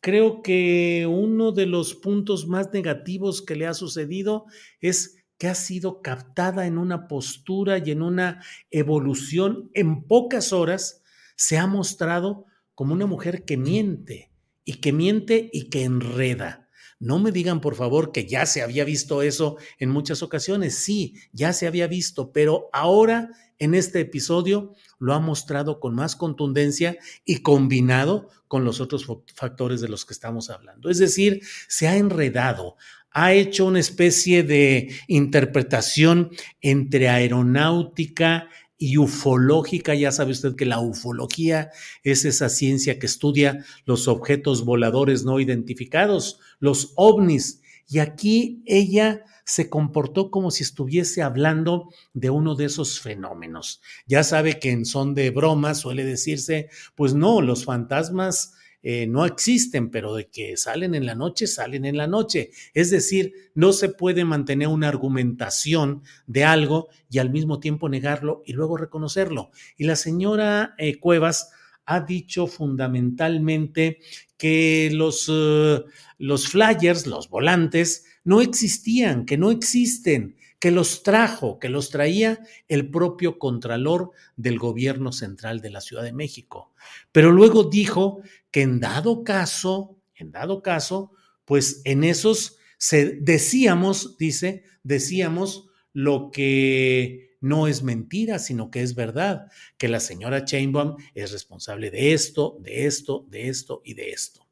Creo 0.00 0.40
que 0.40 1.08
uno 1.10 1.50
de 1.50 1.66
los 1.66 1.94
puntos 1.96 2.46
más 2.46 2.72
negativos 2.72 3.42
que 3.42 3.56
le 3.56 3.66
ha 3.66 3.74
sucedido 3.74 4.46
es 4.80 5.16
que 5.36 5.48
ha 5.48 5.56
sido 5.56 6.00
captada 6.00 6.68
en 6.68 6.78
una 6.78 7.08
postura 7.08 7.78
y 7.78 7.90
en 7.90 8.02
una 8.02 8.40
evolución 8.70 9.68
en 9.74 10.04
pocas 10.04 10.52
horas 10.52 11.01
se 11.36 11.58
ha 11.58 11.66
mostrado 11.66 12.46
como 12.74 12.94
una 12.94 13.06
mujer 13.06 13.44
que 13.44 13.56
miente 13.56 14.32
y 14.64 14.74
que 14.74 14.92
miente 14.92 15.50
y 15.52 15.68
que 15.68 15.84
enreda. 15.84 16.68
No 16.98 17.18
me 17.18 17.32
digan, 17.32 17.60
por 17.60 17.74
favor, 17.74 18.12
que 18.12 18.26
ya 18.26 18.46
se 18.46 18.62
había 18.62 18.84
visto 18.84 19.22
eso 19.22 19.56
en 19.78 19.90
muchas 19.90 20.22
ocasiones. 20.22 20.76
Sí, 20.76 21.16
ya 21.32 21.52
se 21.52 21.66
había 21.66 21.88
visto, 21.88 22.30
pero 22.30 22.68
ahora 22.72 23.30
en 23.58 23.74
este 23.74 24.00
episodio 24.00 24.74
lo 25.00 25.12
ha 25.12 25.18
mostrado 25.18 25.80
con 25.80 25.96
más 25.96 26.14
contundencia 26.14 26.96
y 27.24 27.38
combinado 27.38 28.28
con 28.46 28.64
los 28.64 28.80
otros 28.80 29.06
factores 29.34 29.80
de 29.80 29.88
los 29.88 30.04
que 30.04 30.14
estamos 30.14 30.48
hablando. 30.48 30.90
Es 30.90 30.98
decir, 30.98 31.42
se 31.66 31.88
ha 31.88 31.96
enredado, 31.96 32.76
ha 33.10 33.32
hecho 33.32 33.66
una 33.66 33.80
especie 33.80 34.42
de 34.42 34.94
interpretación 35.06 36.30
entre 36.60 37.08
aeronáutica 37.08 38.48
y 38.82 38.98
ufológica. 38.98 39.94
Ya 39.94 40.10
sabe 40.10 40.32
usted 40.32 40.56
que 40.56 40.66
la 40.66 40.80
ufología 40.80 41.70
es 42.02 42.24
esa 42.24 42.48
ciencia 42.48 42.98
que 42.98 43.06
estudia 43.06 43.64
los 43.84 44.08
objetos 44.08 44.64
voladores 44.64 45.24
no 45.24 45.38
identificados, 45.38 46.40
los 46.58 46.92
ovnis. 46.96 47.62
Y 47.88 48.00
aquí 48.00 48.60
ella 48.66 49.24
se 49.44 49.70
comportó 49.70 50.32
como 50.32 50.50
si 50.50 50.64
estuviese 50.64 51.22
hablando 51.22 51.90
de 52.12 52.30
uno 52.30 52.56
de 52.56 52.64
esos 52.64 52.98
fenómenos. 52.98 53.80
Ya 54.08 54.24
sabe 54.24 54.58
que 54.58 54.72
en 54.72 54.84
son 54.84 55.14
de 55.14 55.30
broma 55.30 55.76
suele 55.76 56.04
decirse, 56.04 56.68
pues 56.96 57.14
no, 57.14 57.40
los 57.40 57.64
fantasmas 57.64 58.54
eh, 58.82 59.06
no 59.06 59.24
existen, 59.24 59.90
pero 59.90 60.14
de 60.14 60.28
que 60.28 60.56
salen 60.56 60.94
en 60.94 61.06
la 61.06 61.14
noche, 61.14 61.46
salen 61.46 61.84
en 61.84 61.96
la 61.96 62.06
noche. 62.06 62.50
Es 62.74 62.90
decir, 62.90 63.32
no 63.54 63.72
se 63.72 63.88
puede 63.88 64.24
mantener 64.24 64.68
una 64.68 64.88
argumentación 64.88 66.02
de 66.26 66.44
algo 66.44 66.88
y 67.10 67.18
al 67.18 67.30
mismo 67.30 67.60
tiempo 67.60 67.88
negarlo 67.88 68.42
y 68.44 68.52
luego 68.54 68.76
reconocerlo. 68.76 69.50
Y 69.76 69.84
la 69.84 69.96
señora 69.96 70.74
eh, 70.78 70.98
Cuevas 70.98 71.50
ha 71.84 72.00
dicho 72.00 72.46
fundamentalmente 72.46 73.98
que 74.36 74.90
los, 74.92 75.30
eh, 75.32 75.82
los 76.18 76.48
flyers, 76.48 77.06
los 77.06 77.28
volantes, 77.28 78.06
no 78.24 78.40
existían, 78.40 79.26
que 79.26 79.36
no 79.36 79.50
existen, 79.50 80.36
que 80.58 80.70
los 80.70 81.02
trajo, 81.02 81.58
que 81.58 81.68
los 81.68 81.90
traía 81.90 82.38
el 82.68 82.88
propio 82.88 83.38
Contralor 83.38 84.12
del 84.36 84.60
Gobierno 84.60 85.10
Central 85.10 85.60
de 85.60 85.70
la 85.70 85.80
Ciudad 85.80 86.04
de 86.04 86.12
México. 86.12 86.72
Pero 87.10 87.32
luego 87.32 87.64
dijo 87.64 88.20
que 88.52 88.62
en 88.62 88.78
dado 88.78 89.24
caso, 89.24 89.98
en 90.14 90.30
dado 90.30 90.62
caso, 90.62 91.10
pues 91.44 91.80
en 91.84 92.04
esos 92.04 92.58
se, 92.78 93.18
decíamos, 93.20 94.16
dice, 94.18 94.62
decíamos 94.84 95.66
lo 95.92 96.30
que 96.30 97.36
no 97.40 97.66
es 97.66 97.82
mentira, 97.82 98.38
sino 98.38 98.70
que 98.70 98.82
es 98.82 98.94
verdad, 98.94 99.46
que 99.78 99.88
la 99.88 99.98
señora 99.98 100.44
Chainbaum 100.44 100.96
es 101.14 101.32
responsable 101.32 101.90
de 101.90 102.12
esto, 102.12 102.58
de 102.60 102.86
esto, 102.86 103.26
de 103.28 103.48
esto 103.48 103.82
y 103.84 103.94
de 103.94 104.10
esto. 104.10 104.46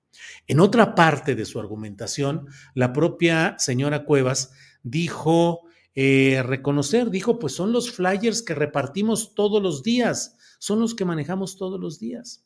En 0.46 0.60
otra 0.60 0.94
parte 0.94 1.34
de 1.34 1.44
su 1.44 1.60
argumentación, 1.60 2.48
la 2.74 2.92
propia 2.92 3.54
señora 3.58 4.04
Cuevas 4.04 4.50
dijo 4.82 5.62
eh, 5.94 6.42
reconocer, 6.44 7.10
dijo, 7.10 7.38
pues 7.38 7.54
son 7.54 7.72
los 7.72 7.92
flyers 7.92 8.42
que 8.42 8.54
repartimos 8.54 9.34
todos 9.34 9.62
los 9.62 9.82
días, 9.82 10.36
son 10.58 10.80
los 10.80 10.94
que 10.94 11.04
manejamos 11.04 11.56
todos 11.56 11.78
los 11.78 11.98
días. 11.98 12.44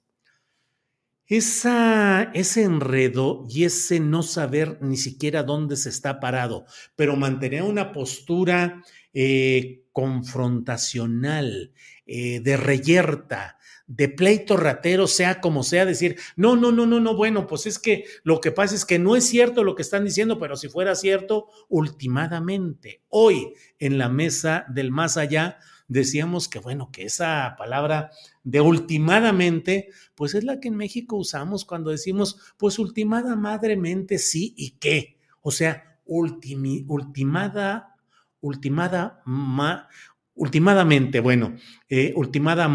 Esa, 1.26 2.31
ese 2.35 2.64
enredo 2.64 3.47
y 3.49 3.64
ese 3.64 3.99
no 3.99 4.23
saber 4.23 4.78
ni 4.83 4.99
siquiera 4.99 5.43
dónde 5.43 5.76
se 5.76 5.88
está 5.88 6.21
parado, 6.21 6.66
pero 6.97 7.16
mantener 7.16 7.62
una 7.62 7.93
postura 7.93 8.83
eh, 9.14 9.85
confrontacional, 9.93 11.73
eh, 12.07 12.40
de 12.40 12.57
reyerta, 12.59 13.57
de 13.87 14.09
pleito 14.09 14.57
ratero, 14.57 15.07
sea 15.07 15.40
como 15.40 15.62
sea, 15.62 15.87
decir, 15.87 16.16
no, 16.37 16.57
no, 16.57 16.73
no, 16.73 16.85
no, 16.85 17.00
no, 17.00 17.16
bueno, 17.16 17.47
pues 17.47 17.66
es 17.66 17.78
que 17.78 18.04
lo 18.23 18.40
que 18.40 18.50
pasa 18.50 18.75
es 18.75 18.85
que 18.85 18.99
no 18.99 19.16
es 19.16 19.25
cierto 19.25 19.64
lo 19.64 19.75
que 19.75 19.83
están 19.83 20.04
diciendo, 20.04 20.38
pero 20.38 20.57
si 20.57 20.69
fuera 20.69 20.95
cierto, 20.95 21.49
ultimadamente, 21.69 23.02
hoy 23.09 23.54
en 23.78 23.97
la 23.97 24.09
mesa 24.09 24.66
del 24.69 24.90
más 24.90 25.16
allá, 25.16 25.59
decíamos 25.88 26.49
que, 26.49 26.59
bueno, 26.59 26.91
que 26.93 27.05
esa 27.05 27.55
palabra 27.59 28.11
de 28.43 28.61
ultimadamente, 28.61 29.88
pues 30.14 30.35
es 30.35 30.45
la 30.45 30.61
que 30.61 30.69
en 30.69 30.76
México 30.76 31.17
usamos 31.17 31.64
cuando 31.64 31.91
decimos, 31.91 32.38
pues 32.57 32.79
ultimada 32.79 33.37
madremente 33.37 34.19
sí 34.19 34.55
y 34.57 34.73
qué. 34.79 35.19
O 35.41 35.50
sea, 35.50 35.99
ultimada, 36.05 37.97
ultimada, 38.41 39.23
ma, 39.25 39.88
ultimadamente, 40.35 41.21
bueno, 41.21 41.57
eh, 41.88 42.12
ultimada, 42.17 42.69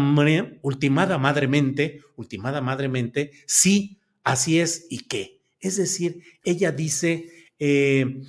ultimada 0.62 1.18
madremente, 1.18 2.00
ultimada 2.16 2.60
madremente, 2.60 3.32
sí, 3.46 3.98
así 4.24 4.60
es 4.60 4.86
y 4.90 5.00
qué. 5.00 5.42
Es 5.60 5.76
decir, 5.76 6.22
ella 6.42 6.72
dice, 6.72 7.28
eh, 7.58 8.22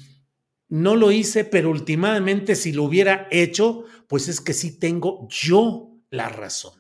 no 0.68 0.96
lo 0.96 1.12
hice, 1.12 1.44
pero 1.46 1.70
últimamente 1.70 2.56
si 2.56 2.72
lo 2.72 2.84
hubiera 2.84 3.28
hecho, 3.32 3.86
pues 4.12 4.28
es 4.28 4.42
que 4.42 4.52
sí 4.52 4.78
tengo 4.78 5.26
yo 5.30 5.98
la 6.10 6.28
razón. 6.28 6.74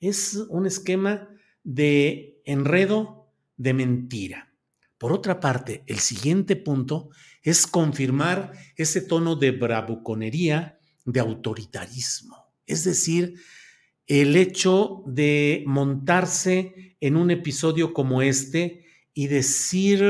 Es 0.00 0.34
un 0.50 0.66
esquema 0.66 1.30
de 1.64 2.42
enredo, 2.44 3.32
de 3.56 3.72
mentira. 3.72 4.52
Por 4.98 5.14
otra 5.14 5.40
parte, 5.40 5.82
el 5.86 5.98
siguiente 5.98 6.56
punto 6.56 7.08
es 7.42 7.66
confirmar 7.66 8.52
ese 8.76 9.00
tono 9.00 9.34
de 9.34 9.52
bravuconería, 9.52 10.78
de 11.06 11.20
autoritarismo. 11.20 12.52
Es 12.66 12.84
decir, 12.84 13.40
el 14.06 14.36
hecho 14.36 15.04
de 15.06 15.64
montarse 15.66 16.98
en 17.00 17.16
un 17.16 17.30
episodio 17.30 17.94
como 17.94 18.20
este 18.20 18.84
y 19.14 19.28
decir 19.28 20.04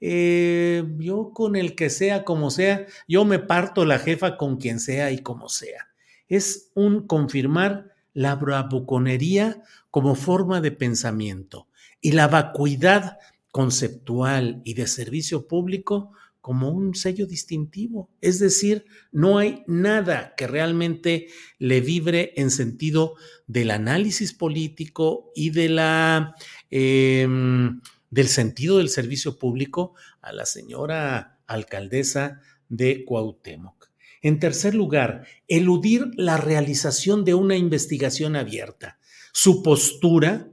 eh, 0.00 0.84
yo 0.98 1.32
con 1.34 1.56
el 1.56 1.74
que 1.74 1.90
sea 1.90 2.24
como 2.24 2.50
sea, 2.50 2.86
yo 3.06 3.24
me 3.24 3.38
parto 3.38 3.84
la 3.84 3.98
jefa 3.98 4.36
con 4.36 4.56
quien 4.56 4.80
sea 4.80 5.10
y 5.10 5.18
como 5.18 5.48
sea. 5.48 5.88
Es 6.28 6.70
un 6.74 7.06
confirmar 7.06 7.90
la 8.12 8.34
bravuconería 8.36 9.62
como 9.90 10.14
forma 10.14 10.60
de 10.60 10.72
pensamiento 10.72 11.68
y 12.00 12.12
la 12.12 12.28
vacuidad 12.28 13.18
conceptual 13.50 14.62
y 14.64 14.74
de 14.74 14.86
servicio 14.86 15.46
público 15.46 16.12
como 16.40 16.70
un 16.70 16.94
sello 16.94 17.26
distintivo. 17.26 18.08
Es 18.20 18.38
decir, 18.38 18.86
no 19.12 19.38
hay 19.38 19.62
nada 19.66 20.34
que 20.36 20.46
realmente 20.46 21.28
le 21.58 21.80
vibre 21.80 22.32
en 22.36 22.50
sentido 22.50 23.14
del 23.46 23.70
análisis 23.70 24.32
político 24.32 25.30
y 25.34 25.50
de 25.50 25.68
la, 25.68 26.34
em, 26.70 27.80
del 28.10 28.28
sentido 28.28 28.78
del 28.78 28.88
servicio 28.88 29.38
público 29.38 29.94
a 30.20 30.32
la 30.32 30.46
señora 30.46 31.40
alcaldesa 31.46 32.40
de 32.68 33.04
Cuauhtémoc. 33.04 33.90
En 34.22 34.38
tercer 34.38 34.74
lugar, 34.74 35.26
eludir 35.48 36.10
la 36.16 36.36
realización 36.36 37.24
de 37.24 37.34
una 37.34 37.56
investigación 37.56 38.36
abierta. 38.36 38.98
Su 39.32 39.62
postura 39.62 40.50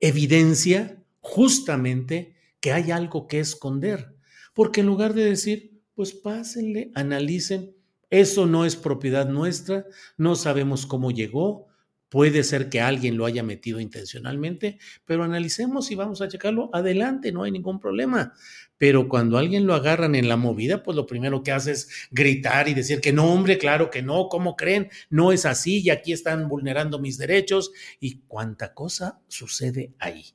evidencia 0.00 1.02
justamente 1.20 2.34
que 2.60 2.72
hay 2.72 2.90
algo 2.90 3.26
que 3.26 3.40
esconder 3.40 4.12
porque 4.54 4.80
en 4.80 4.86
lugar 4.86 5.14
de 5.14 5.24
decir, 5.24 5.82
pues 5.94 6.12
pásenle, 6.12 6.90
analicen, 6.94 7.74
eso 8.10 8.46
no 8.46 8.64
es 8.64 8.76
propiedad 8.76 9.28
nuestra, 9.28 9.86
no 10.16 10.36
sabemos 10.36 10.86
cómo 10.86 11.10
llegó, 11.10 11.68
puede 12.12 12.44
ser 12.44 12.68
que 12.68 12.82
alguien 12.82 13.16
lo 13.16 13.24
haya 13.24 13.42
metido 13.42 13.80
intencionalmente, 13.80 14.76
pero 15.06 15.24
analicemos 15.24 15.90
y 15.90 15.94
vamos 15.94 16.20
a 16.20 16.28
checarlo, 16.28 16.68
adelante, 16.74 17.32
no 17.32 17.44
hay 17.44 17.50
ningún 17.50 17.80
problema. 17.80 18.34
Pero 18.76 19.08
cuando 19.08 19.38
alguien 19.38 19.66
lo 19.66 19.72
agarran 19.72 20.14
en 20.14 20.28
la 20.28 20.36
movida, 20.36 20.82
pues 20.82 20.94
lo 20.94 21.06
primero 21.06 21.42
que 21.42 21.52
hace 21.52 21.70
es 21.70 21.88
gritar 22.10 22.68
y 22.68 22.74
decir 22.74 23.00
que 23.00 23.14
no, 23.14 23.32
hombre, 23.32 23.56
claro 23.56 23.88
que 23.88 24.02
no, 24.02 24.28
¿cómo 24.28 24.56
creen? 24.56 24.90
No 25.08 25.32
es 25.32 25.46
así 25.46 25.80
y 25.80 25.88
aquí 25.88 26.12
están 26.12 26.50
vulnerando 26.50 26.98
mis 26.98 27.16
derechos 27.16 27.72
y 27.98 28.20
cuánta 28.28 28.74
cosa 28.74 29.22
sucede 29.28 29.94
ahí. 29.98 30.34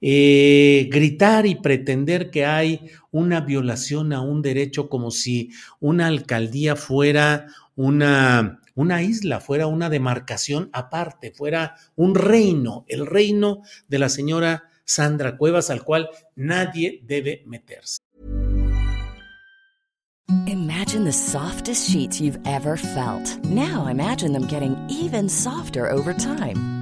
Eh, 0.00 0.88
gritar 0.90 1.46
y 1.46 1.54
pretender 1.54 2.32
que 2.32 2.44
hay 2.44 2.90
una 3.12 3.42
violación 3.42 4.12
a 4.12 4.22
un 4.22 4.42
derecho 4.42 4.88
como 4.88 5.12
si 5.12 5.50
una 5.78 6.08
alcaldía 6.08 6.74
fuera 6.74 7.46
una, 7.76 8.61
una 8.74 9.02
isla, 9.02 9.40
fuera 9.40 9.66
una 9.66 9.90
demarcación 9.90 10.70
aparte, 10.72 11.32
fuera 11.32 11.76
un 11.96 12.14
reino, 12.14 12.84
el 12.88 13.06
reino 13.06 13.62
de 13.88 13.98
la 13.98 14.08
señora 14.08 14.64
Sandra 14.84 15.36
Cuevas 15.36 15.70
al 15.70 15.84
cual 15.84 16.10
nadie 16.34 17.00
debe 17.04 17.42
meterse. 17.46 17.98
Imagine 20.46 21.04
the 21.04 21.12
softest 21.12 21.90
sheets 21.90 22.20
you've 22.20 22.38
ever 22.46 22.76
felt. 22.76 23.38
Now 23.44 23.86
imagine 23.86 24.32
them 24.32 24.46
getting 24.46 24.76
even 24.88 25.28
softer 25.28 25.90
over 25.90 26.14
time. 26.14 26.81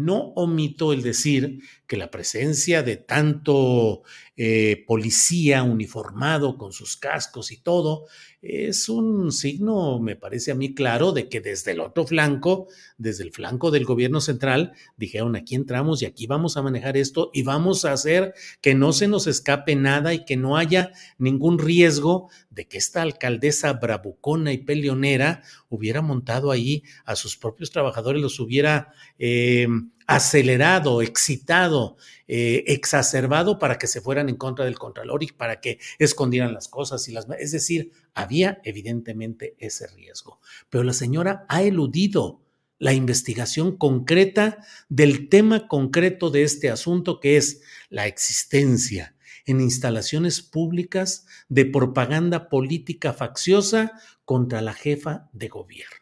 No 0.00 0.32
omito 0.34 0.94
el 0.94 1.02
decir 1.02 1.62
que 1.90 1.96
la 1.96 2.08
presencia 2.08 2.84
de 2.84 2.98
tanto 2.98 4.04
eh, 4.36 4.84
policía 4.86 5.64
uniformado 5.64 6.56
con 6.56 6.72
sus 6.72 6.96
cascos 6.96 7.50
y 7.50 7.56
todo 7.56 8.06
es 8.42 8.88
un 8.88 9.32
signo, 9.32 9.98
me 9.98 10.14
parece 10.14 10.52
a 10.52 10.54
mí 10.54 10.72
claro, 10.72 11.10
de 11.10 11.28
que 11.28 11.40
desde 11.40 11.72
el 11.72 11.80
otro 11.80 12.06
flanco, 12.06 12.68
desde 12.96 13.24
el 13.24 13.32
flanco 13.32 13.72
del 13.72 13.84
gobierno 13.84 14.20
central, 14.20 14.72
dijeron 14.96 15.34
aquí 15.34 15.56
entramos 15.56 16.00
y 16.00 16.06
aquí 16.06 16.28
vamos 16.28 16.56
a 16.56 16.62
manejar 16.62 16.96
esto 16.96 17.32
y 17.34 17.42
vamos 17.42 17.84
a 17.84 17.92
hacer 17.92 18.34
que 18.60 18.76
no 18.76 18.92
se 18.92 19.08
nos 19.08 19.26
escape 19.26 19.74
nada 19.74 20.14
y 20.14 20.24
que 20.24 20.36
no 20.36 20.56
haya 20.56 20.92
ningún 21.18 21.58
riesgo 21.58 22.30
de 22.50 22.68
que 22.68 22.78
esta 22.78 23.02
alcaldesa 23.02 23.72
bravucona 23.72 24.52
y 24.52 24.58
peleonera 24.58 25.42
hubiera 25.68 26.02
montado 26.02 26.52
ahí 26.52 26.84
a 27.04 27.16
sus 27.16 27.36
propios 27.36 27.72
trabajadores, 27.72 28.22
los 28.22 28.38
hubiera 28.38 28.94
eh, 29.18 29.66
acelerado, 30.10 31.02
excitado, 31.02 31.96
eh, 32.26 32.64
exacerbado 32.66 33.60
para 33.60 33.78
que 33.78 33.86
se 33.86 34.00
fueran 34.00 34.28
en 34.28 34.34
contra 34.34 34.64
del 34.64 34.76
Contralor 34.76 35.22
y 35.22 35.28
para 35.28 35.60
que 35.60 35.78
escondieran 36.00 36.52
las 36.52 36.66
cosas 36.66 37.06
y 37.08 37.12
las... 37.12 37.28
Es 37.38 37.52
decir, 37.52 37.92
había 38.12 38.60
evidentemente 38.64 39.54
ese 39.58 39.86
riesgo. 39.86 40.40
Pero 40.68 40.82
la 40.82 40.94
señora 40.94 41.46
ha 41.48 41.62
eludido 41.62 42.42
la 42.80 42.92
investigación 42.92 43.76
concreta 43.76 44.58
del 44.88 45.28
tema 45.28 45.68
concreto 45.68 46.30
de 46.30 46.42
este 46.42 46.70
asunto, 46.70 47.20
que 47.20 47.36
es 47.36 47.62
la 47.88 48.08
existencia 48.08 49.14
en 49.46 49.60
instalaciones 49.60 50.42
públicas 50.42 51.24
de 51.48 51.66
propaganda 51.66 52.48
política 52.48 53.12
facciosa 53.12 53.92
contra 54.24 54.60
la 54.60 54.74
jefa 54.74 55.28
de 55.32 55.48
gobierno. 55.48 55.99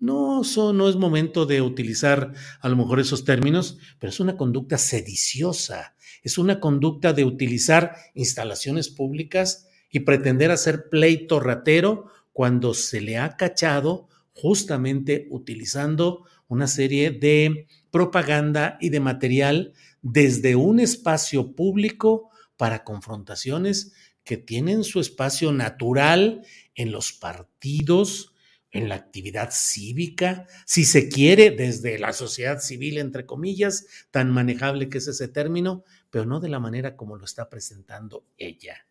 No, 0.00 0.40
no 0.72 0.88
es 0.88 0.96
momento 0.96 1.44
de 1.44 1.60
utilizar 1.60 2.32
a 2.60 2.68
lo 2.70 2.76
mejor 2.76 3.00
esos 3.00 3.24
términos, 3.24 3.78
pero 3.98 4.10
es 4.10 4.18
una 4.18 4.38
conducta 4.38 4.78
sediciosa, 4.78 5.94
es 6.22 6.38
una 6.38 6.58
conducta 6.58 7.12
de 7.12 7.24
utilizar 7.24 7.94
instalaciones 8.14 8.88
públicas 8.88 9.68
y 9.90 10.00
pretender 10.00 10.50
hacer 10.50 10.88
pleito 10.88 11.38
ratero 11.38 12.06
cuando 12.32 12.72
se 12.72 13.02
le 13.02 13.18
ha 13.18 13.36
cachado 13.36 14.08
justamente 14.32 15.26
utilizando 15.30 16.24
una 16.48 16.66
serie 16.66 17.10
de 17.10 17.66
propaganda 17.90 18.78
y 18.80 18.88
de 18.88 19.00
material 19.00 19.74
desde 20.00 20.56
un 20.56 20.80
espacio 20.80 21.54
público 21.54 22.30
para 22.56 22.84
confrontaciones 22.84 23.92
que 24.24 24.38
tienen 24.38 24.82
su 24.84 25.00
espacio 25.00 25.52
natural 25.52 26.42
en 26.74 26.90
los 26.90 27.12
partidos, 27.12 28.32
en 28.72 28.88
la 28.88 28.94
actividad 28.94 29.50
cívica, 29.52 30.46
si 30.64 30.84
se 30.84 31.08
quiere, 31.08 31.50
desde 31.50 31.98
la 31.98 32.12
sociedad 32.12 32.60
civil, 32.60 32.98
entre 32.98 33.26
comillas, 33.26 33.86
tan 34.10 34.30
manejable 34.30 34.88
que 34.88 34.98
es 34.98 35.08
ese 35.08 35.28
término, 35.28 35.84
pero 36.10 36.24
no 36.24 36.40
de 36.40 36.48
la 36.48 36.60
manera 36.60 36.96
como 36.96 37.16
lo 37.16 37.24
está 37.24 37.48
presentando 37.48 38.24
ella. 38.36 38.86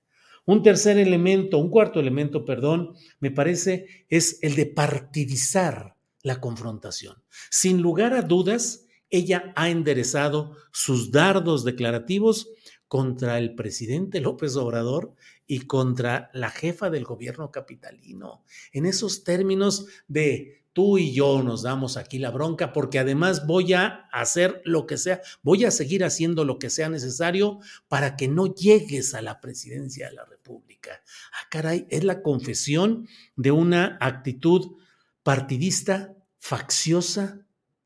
Un 0.46 0.64
tercer 0.64 0.98
elemento, 0.98 1.58
un 1.58 1.70
cuarto 1.70 2.00
elemento, 2.00 2.44
perdón, 2.44 2.96
me 3.20 3.32
parece, 3.32 4.06
es 4.10 4.40
el 4.42 4.56
de 4.56 4.66
partidizar 4.66 5.96
la 6.24 6.42
confrontación. 6.42 7.24
Sin 7.50 7.82
lugar 7.82 8.14
a 8.14 8.22
dudas, 8.22 8.86
ella 9.10 9.54
ha 9.56 9.70
enderezado 9.70 10.56
sus 10.72 11.12
dardos 11.12 11.64
declarativos 11.64 12.50
contra 12.88 13.38
el 13.38 13.56
presidente 13.56 14.20
López 14.20 14.56
Obrador 14.56 15.14
y 15.52 15.62
contra 15.62 16.30
la 16.32 16.52
jefa 16.52 16.92
del 16.92 17.06
gobierno 17.06 17.52
capitalino. 17.52 18.44
En 18.72 18.86
esos 18.86 19.24
términos 19.24 19.88
de 20.08 20.64
tú 20.74 21.00
y 21.00 21.12
yo 21.12 21.42
nos 21.42 21.64
damos 21.64 21.98
aquí 21.98 22.20
la 22.20 22.30
bronca 22.30 22.72
porque 22.72 23.00
además 23.00 23.48
voy 23.48 23.74
a 23.74 24.08
hacer 24.12 24.62
lo 24.64 24.86
que 24.86 25.00
sea, 25.00 25.22
voy 25.42 25.66
a 25.66 25.72
seguir 25.72 26.04
haciendo 26.04 26.46
lo 26.46 26.60
que 26.60 26.70
sea 26.70 26.88
necesario 26.88 27.62
para 27.88 28.16
que 28.16 28.28
no 28.28 28.54
llegues 28.54 29.16
a 29.16 29.24
la 29.24 29.42
presidencia 29.42 30.10
de 30.10 30.14
la 30.14 30.26
República. 30.26 31.02
Ah, 31.34 31.48
caray, 31.50 31.88
es 31.90 32.04
la 32.04 32.22
confesión 32.22 33.08
de 33.36 33.50
una 33.50 33.98
actitud 34.02 34.78
partidista, 35.24 36.16
facciosa 36.38 37.44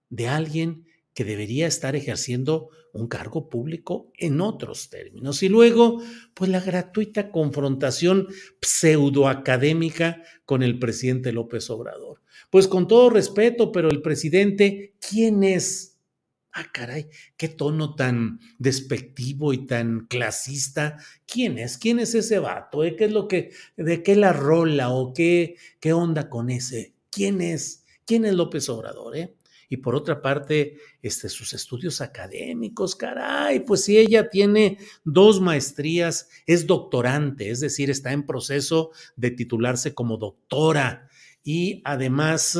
de 0.10 0.28
alguien 0.28 0.86
que 1.14 1.24
debería 1.24 1.68
estar 1.68 1.96
ejerciendo 1.96 2.70
un 2.92 3.08
cargo 3.08 3.50
público 3.50 4.12
en 4.18 4.42
otros 4.42 4.90
términos. 4.90 5.44
Y 5.44 5.50
luego, 5.50 6.02
pues 6.34 6.50
la 6.50 6.60
gratuita 6.60 7.32
confrontación 7.32 8.28
pseudoacadémica 8.62 10.24
con 10.46 10.64
el 10.64 10.80
presidente 10.80 11.32
López 11.32 11.70
Obrador. 11.70 12.22
Pues 12.50 12.68
con 12.68 12.88
todo 12.88 13.10
respeto, 13.10 13.72
pero 13.72 13.90
el 13.90 14.02
presidente, 14.02 14.94
¿quién 15.00 15.44
es? 15.44 15.94
ah, 16.54 16.66
caray, 16.72 17.10
qué 17.36 17.50
tono 17.50 17.96
tan 17.96 18.40
despectivo 18.58 19.54
y 19.54 19.66
tan 19.66 20.06
clasista. 20.08 20.98
¿Quién 21.26 21.58
es? 21.58 21.78
¿Quién 21.78 22.00
es 22.00 22.16
ese 22.16 22.40
vato? 22.40 22.84
Eh? 22.84 22.96
¿Qué 22.96 23.06
es 23.06 23.12
lo 23.12 23.28
que, 23.28 23.52
de 23.76 24.04
qué 24.04 24.16
la 24.16 24.34
rola 24.34 24.90
o 24.92 25.14
qué, 25.14 25.56
qué 25.80 25.94
onda 25.94 26.30
con 26.30 26.50
ese? 26.50 26.94
¿Quién 27.10 27.42
es? 27.42 27.86
¿Quién 28.06 28.26
es 28.26 28.34
López 28.34 28.70
Obrador? 28.70 29.18
Eh? 29.18 29.34
Y 29.70 29.78
por 29.78 29.96
otra 29.96 30.22
parte, 30.22 30.78
este, 31.02 31.30
sus 31.30 31.54
estudios 31.54 32.02
académicos, 32.02 32.96
caray, 32.96 33.62
pues 33.62 33.84
si 33.84 33.98
ella 33.98 34.30
tiene 34.30 34.78
dos 35.04 35.42
maestrías, 35.42 36.30
es 36.46 36.68
doctorante, 36.68 37.50
es 37.50 37.60
decir, 37.60 37.90
está 37.90 38.12
en 38.12 38.26
proceso 38.26 38.92
de 39.16 39.32
titularse 39.32 39.94
como 39.94 40.18
doctora 40.18 41.10
y 41.44 41.82
además, 41.84 42.58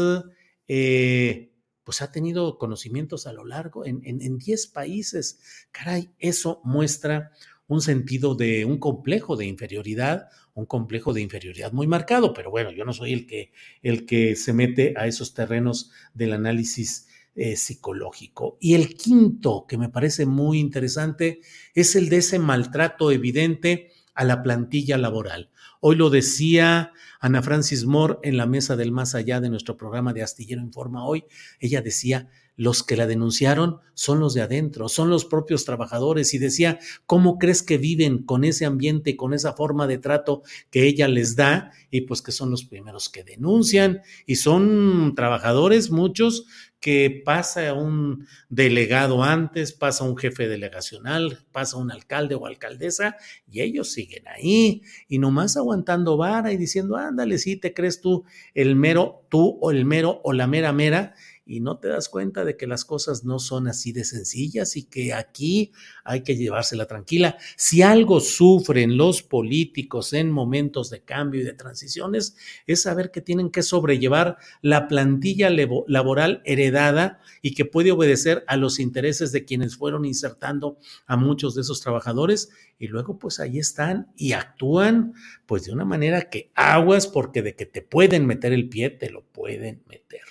eh, 0.68 1.52
pues 1.84 2.02
ha 2.02 2.12
tenido 2.12 2.58
conocimientos 2.58 3.28
a 3.28 3.34
lo 3.34 3.46
largo 3.46 3.86
en, 3.86 4.02
en, 4.04 4.38
10 4.38 4.68
países. 4.68 5.40
Caray, 5.72 6.12
eso 6.20 6.62
muestra 6.64 7.32
un 7.68 7.82
sentido 7.82 8.36
de 8.36 8.66
un 8.66 8.78
complejo 8.78 9.36
de 9.36 9.46
inferioridad, 9.46 10.30
un 10.54 10.66
complejo 10.66 11.14
de 11.14 11.22
inferioridad 11.22 11.72
muy 11.72 11.88
marcado, 11.88 12.34
pero 12.34 12.52
bueno, 12.52 12.72
yo 12.72 12.86
no 12.86 12.94
soy 12.94 13.14
el 13.14 13.26
que, 13.26 13.52
el 13.82 14.06
que 14.06 14.36
se 14.36 14.54
mete 14.54 14.94
a 14.98 15.08
esos 15.08 15.34
terrenos 15.34 15.92
del 16.14 16.34
análisis 16.34 17.08
eh, 17.36 17.56
psicológico. 17.56 18.58
Y 18.60 18.76
el 18.76 18.96
quinto, 18.96 19.66
que 19.68 19.78
me 19.78 19.90
parece 19.90 20.26
muy 20.28 20.60
interesante, 20.60 21.42
es 21.74 21.96
el 21.96 22.10
de 22.10 22.18
ese 22.18 22.38
maltrato 22.38 23.12
evidente 23.12 23.92
a 24.14 24.24
la 24.24 24.44
plantilla 24.44 24.98
laboral. 25.00 25.50
Hoy 25.80 25.96
lo 25.96 26.12
decía 26.12 26.92
Ana 27.20 27.42
Francis 27.42 27.86
Moore 27.86 28.20
en 28.22 28.38
la 28.38 28.46
mesa 28.46 28.76
del 28.76 28.92
más 28.92 29.16
allá 29.16 29.42
de 29.42 29.50
nuestro 29.50 29.78
programa 29.78 30.14
de 30.14 30.22
Astillero 30.22 30.62
Informa 30.62 31.06
hoy. 31.06 31.26
Ella 31.60 31.82
decía, 31.82 32.30
los 32.56 32.84
que 32.84 32.96
la 32.96 33.08
denunciaron 33.08 33.80
son 33.96 34.20
los 34.20 34.34
de 34.34 34.42
adentro, 34.42 34.90
son 34.90 35.10
los 35.10 35.26
propios 35.26 35.66
trabajadores 35.66 36.34
y 36.34 36.40
decía, 36.40 36.80
¿cómo 37.06 37.38
crees 37.38 37.64
que 37.64 37.78
viven 37.78 38.24
con 38.24 38.44
ese 38.44 38.66
ambiente 38.66 39.12
y 39.12 39.16
con 39.16 39.34
esa 39.34 39.54
forma 39.54 39.88
de 39.88 40.00
trato 40.00 40.44
que 40.72 40.88
ella 40.88 41.08
les 41.08 41.36
da? 41.36 41.72
Y 41.92 42.02
pues 42.02 42.22
que 42.22 42.32
son 42.32 42.50
los 42.50 42.66
primeros 42.66 43.10
que 43.10 43.24
denuncian 43.24 44.02
y 44.26 44.36
son 44.36 45.14
trabajadores 45.16 45.92
muchos 45.92 46.46
que 46.84 47.22
pasa 47.24 47.74
un 47.74 48.28
delegado 48.50 49.24
antes, 49.24 49.72
pasa 49.72 50.04
un 50.04 50.18
jefe 50.18 50.50
delegacional, 50.50 51.40
pasa 51.54 51.78
un 51.78 51.92
alcalde 51.92 52.36
o 52.36 52.46
alcaldesa 52.46 53.16
y 53.50 53.62
ellos 53.62 53.94
siguen 53.94 54.28
ahí 54.28 54.82
y 55.08 55.18
nomás 55.18 55.56
aguantando 55.56 56.18
vara 56.18 56.52
y 56.52 56.58
diciendo, 56.58 56.98
ándale, 56.98 57.38
sí, 57.38 57.56
te 57.56 57.74
crees 57.74 58.02
tú 58.02 58.26
el 58.54 58.76
mero, 58.76 59.26
tú 59.30 59.58
o 59.62 59.72
el 59.72 59.86
mero 59.86 60.20
o 60.26 60.34
la 60.34 60.46
mera 60.46 60.74
mera 60.74 61.14
y 61.46 61.60
no 61.60 61.78
te 61.78 61.90
das 61.90 62.08
cuenta 62.08 62.46
de 62.46 62.56
que 62.56 62.68
las 62.68 62.86
cosas 62.86 63.26
no 63.26 63.38
son 63.40 63.68
así 63.68 63.92
de 63.92 64.06
sencillas 64.06 64.78
y 64.78 64.84
que 64.84 65.14
aquí 65.14 65.72
hay 66.04 66.22
que 66.24 66.38
llevársela 66.38 66.86
tranquila. 66.86 67.38
Si 67.58 67.82
algo 67.82 68.20
sufren 68.20 68.98
los 68.98 69.24
políticos 69.24 70.14
en 70.14 70.32
momentos 70.32 70.90
de 70.90 71.02
cambio 71.02 71.42
y 71.42 71.44
de 71.44 71.54
transiciones, 71.54 72.38
es 72.66 72.84
saber 72.84 73.12
que 73.12 73.22
tienen 73.22 73.50
que 73.50 73.64
sobrellevar 73.64 74.38
la 74.62 74.88
plantilla 74.88 75.50
laboral 75.50 76.42
heredada 76.46 77.20
y 77.42 77.54
que 77.54 77.66
puede 77.66 77.92
obedecer 77.92 78.44
a 78.48 78.56
los 78.56 78.80
intereses 78.80 79.32
de 79.32 79.44
quienes 79.44 79.76
fueron 79.76 80.06
insertando 80.06 80.78
a 81.08 81.18
muchos 81.18 81.56
de 81.56 81.62
esos 81.62 81.82
trabajadores 81.82 82.50
y 82.80 82.88
luego 82.88 83.20
pues 83.20 83.40
ahí 83.40 83.60
están 83.60 84.12
y 84.16 84.34
actúan 84.34 85.14
pues 85.46 85.66
de 85.66 85.74
una 85.74 85.86
manera 85.86 86.30
que 86.30 86.52
aguas 86.56 87.08
porque 87.08 87.42
de 87.42 87.56
que 87.56 87.66
te 87.66 87.82
pueden 87.82 88.26
meter 88.26 88.54
el 88.54 88.70
pie, 88.70 88.90
te 88.90 89.10
lo 89.10 89.24
pueden 89.24 89.84
meter. 89.88 90.22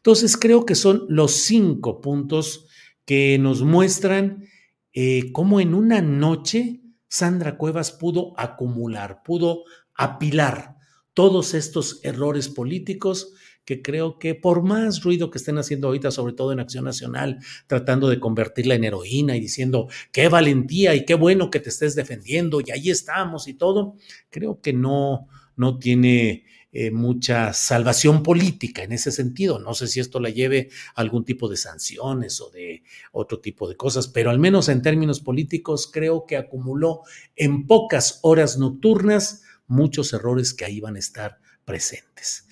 Entonces, 0.00 0.36
creo 0.36 0.64
que 0.64 0.74
son 0.74 1.04
los 1.08 1.32
cinco 1.32 2.00
puntos 2.00 2.66
que 3.04 3.38
nos 3.38 3.62
muestran 3.62 4.44
eh, 4.92 5.30
cómo 5.32 5.60
en 5.60 5.74
una 5.74 6.00
noche 6.00 6.80
Sandra 7.08 7.58
Cuevas 7.58 7.92
pudo 7.92 8.32
acumular, 8.38 9.22
pudo 9.22 9.64
apilar 9.94 10.76
todos 11.12 11.54
estos 11.54 12.00
errores 12.02 12.48
políticos 12.48 13.34
que 13.64 13.82
creo 13.82 14.18
que 14.18 14.34
por 14.34 14.62
más 14.62 15.02
ruido 15.02 15.30
que 15.30 15.38
estén 15.38 15.58
haciendo 15.58 15.88
ahorita, 15.88 16.10
sobre 16.10 16.32
todo 16.32 16.52
en 16.52 16.60
Acción 16.60 16.84
Nacional, 16.84 17.38
tratando 17.66 18.08
de 18.08 18.18
convertirla 18.18 18.74
en 18.74 18.84
heroína 18.84 19.36
y 19.36 19.40
diciendo 19.40 19.88
qué 20.12 20.28
valentía 20.28 20.94
y 20.94 21.04
qué 21.04 21.14
bueno 21.14 21.50
que 21.50 21.60
te 21.60 21.68
estés 21.68 21.94
defendiendo 21.94 22.60
y 22.60 22.70
ahí 22.70 22.90
estamos 22.90 23.48
y 23.48 23.54
todo, 23.54 23.96
creo 24.30 24.60
que 24.60 24.72
no, 24.72 25.28
no 25.56 25.78
tiene 25.78 26.44
eh, 26.72 26.92
mucha 26.92 27.52
salvación 27.52 28.22
política 28.22 28.84
en 28.84 28.92
ese 28.92 29.10
sentido. 29.10 29.58
No 29.58 29.74
sé 29.74 29.88
si 29.88 29.98
esto 29.98 30.20
la 30.20 30.30
lleve 30.30 30.70
a 30.94 31.00
algún 31.00 31.24
tipo 31.24 31.48
de 31.48 31.56
sanciones 31.56 32.40
o 32.40 32.50
de 32.50 32.84
otro 33.12 33.40
tipo 33.40 33.68
de 33.68 33.76
cosas, 33.76 34.06
pero 34.06 34.30
al 34.30 34.38
menos 34.38 34.68
en 34.68 34.80
términos 34.80 35.20
políticos 35.20 35.90
creo 35.92 36.26
que 36.26 36.36
acumuló 36.36 37.02
en 37.34 37.66
pocas 37.66 38.20
horas 38.22 38.56
nocturnas 38.58 39.42
muchos 39.66 40.12
errores 40.12 40.54
que 40.54 40.64
ahí 40.64 40.80
van 40.80 40.96
a 40.96 41.00
estar 41.00 41.38
presentes. 41.64 42.46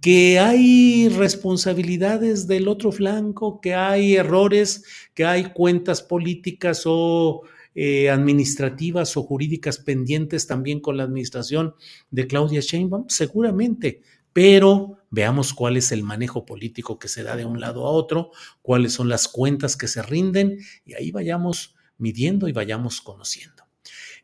Que 0.00 0.38
hay 0.38 1.08
responsabilidades 1.08 2.46
del 2.46 2.68
otro 2.68 2.92
flanco, 2.92 3.60
que 3.60 3.74
hay 3.74 4.16
errores, 4.16 4.84
que 5.14 5.24
hay 5.24 5.52
cuentas 5.52 6.02
políticas 6.02 6.82
o 6.84 7.42
eh, 7.74 8.10
administrativas 8.10 9.16
o 9.16 9.22
jurídicas 9.22 9.78
pendientes 9.78 10.46
también 10.46 10.80
con 10.80 10.96
la 10.96 11.04
administración 11.04 11.74
de 12.10 12.26
Claudia 12.26 12.60
Sheinbaum? 12.60 13.06
Seguramente, 13.08 14.02
pero 14.32 14.98
veamos 15.10 15.54
cuál 15.54 15.76
es 15.76 15.92
el 15.92 16.02
manejo 16.02 16.44
político 16.44 16.98
que 16.98 17.08
se 17.08 17.22
da 17.22 17.36
de 17.36 17.44
un 17.44 17.60
lado 17.60 17.86
a 17.86 17.90
otro, 17.90 18.32
cuáles 18.62 18.92
son 18.92 19.08
las 19.08 19.28
cuentas 19.28 19.76
que 19.76 19.88
se 19.88 20.02
rinden 20.02 20.58
y 20.84 20.94
ahí 20.94 21.10
vayamos 21.12 21.76
midiendo 21.98 22.48
y 22.48 22.52
vayamos 22.52 23.00
conociendo. 23.00 23.64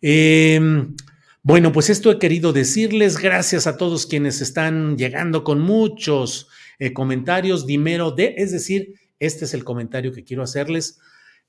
Em, 0.02 0.96
bueno, 1.42 1.72
pues 1.72 1.90
esto 1.90 2.10
he 2.10 2.18
querido 2.18 2.52
decirles. 2.52 3.18
Gracias 3.18 3.66
a 3.66 3.76
todos 3.76 4.06
quienes 4.06 4.40
están 4.40 4.98
llegando 4.98 5.44
con 5.44 5.60
muchos 5.60 6.48
eh, 6.78 6.92
comentarios. 6.92 7.66
Dimero 7.66 8.10
de, 8.10 8.34
es 8.36 8.50
decir, 8.50 8.94
este 9.20 9.44
es 9.44 9.54
el 9.54 9.64
comentario 9.64 10.12
que 10.12 10.24
quiero 10.24 10.42
hacerles. 10.42 10.98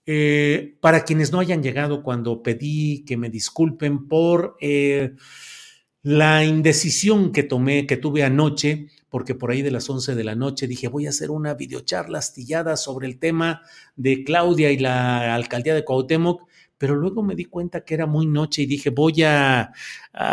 Eh, 0.05 0.77
para 0.81 1.03
quienes 1.03 1.31
no 1.31 1.39
hayan 1.39 1.61
llegado 1.61 2.01
cuando 2.01 2.41
pedí 2.41 3.05
que 3.05 3.17
me 3.17 3.29
disculpen 3.29 4.07
por 4.07 4.57
eh, 4.59 5.13
la 6.01 6.43
indecisión 6.43 7.31
que 7.31 7.43
tomé, 7.43 7.85
que 7.85 7.97
tuve 7.97 8.23
anoche, 8.23 8.87
porque 9.09 9.35
por 9.35 9.51
ahí 9.51 9.61
de 9.61 9.69
las 9.69 9.87
11 9.89 10.15
de 10.15 10.23
la 10.23 10.35
noche 10.35 10.67
dije, 10.67 10.87
voy 10.87 11.05
a 11.05 11.09
hacer 11.09 11.29
una 11.29 11.53
videocharla 11.53 12.17
astillada 12.17 12.77
sobre 12.77 13.07
el 13.07 13.19
tema 13.19 13.61
de 13.95 14.23
Claudia 14.23 14.71
y 14.71 14.79
la 14.79 15.35
alcaldía 15.35 15.75
de 15.75 15.85
Cuauhtémoc 15.85 16.47
pero 16.81 16.95
luego 16.95 17.21
me 17.21 17.35
di 17.35 17.45
cuenta 17.45 17.85
que 17.85 17.93
era 17.93 18.07
muy 18.07 18.25
noche 18.25 18.63
y 18.63 18.65
dije, 18.65 18.89
voy 18.89 19.21
a, 19.21 19.71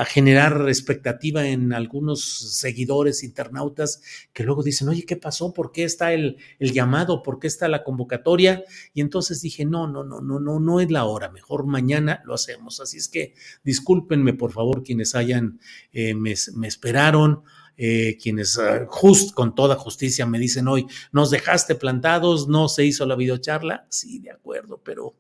generar 0.06 0.66
expectativa 0.66 1.46
en 1.46 1.74
algunos 1.74 2.22
seguidores, 2.58 3.22
internautas, 3.22 4.00
que 4.32 4.44
luego 4.44 4.62
dicen, 4.62 4.88
oye, 4.88 5.04
¿qué 5.04 5.16
pasó? 5.16 5.52
¿Por 5.52 5.72
qué 5.72 5.84
está 5.84 6.14
el, 6.14 6.38
llamado? 6.58 7.22
¿Por 7.22 7.38
qué 7.38 7.48
está 7.48 7.68
la 7.68 7.84
convocatoria? 7.84 8.64
Y 8.94 9.02
entonces 9.02 9.42
dije, 9.42 9.66
no, 9.66 9.86
no, 9.86 10.04
no, 10.04 10.22
no, 10.22 10.40
no, 10.40 10.58
no 10.58 10.80
es 10.80 10.90
la 10.90 11.04
hora, 11.04 11.30
mejor 11.30 11.66
mañana 11.66 12.22
lo 12.24 12.32
hacemos. 12.32 12.80
Así 12.80 12.96
es 12.96 13.10
que 13.10 13.34
discúlpenme, 13.62 14.32
por 14.32 14.52
favor, 14.52 14.82
quienes 14.82 15.14
hayan, 15.14 15.60
eh, 15.92 16.14
me, 16.14 16.32
esperaron. 16.32 17.42
Eh, 17.80 18.18
quienes 18.20 18.56
uh, 18.56 18.86
just 18.88 19.32
con 19.34 19.54
toda 19.54 19.76
justicia 19.76 20.26
me 20.26 20.40
dicen 20.40 20.66
hoy, 20.66 20.86
nos 21.12 21.30
dejaste 21.30 21.76
plantados, 21.76 22.48
no 22.48 22.68
se 22.68 22.84
hizo 22.84 23.06
la 23.06 23.14
videocharla. 23.14 23.86
Sí, 23.88 24.18
de 24.18 24.32
acuerdo, 24.32 24.80
pero 24.82 25.14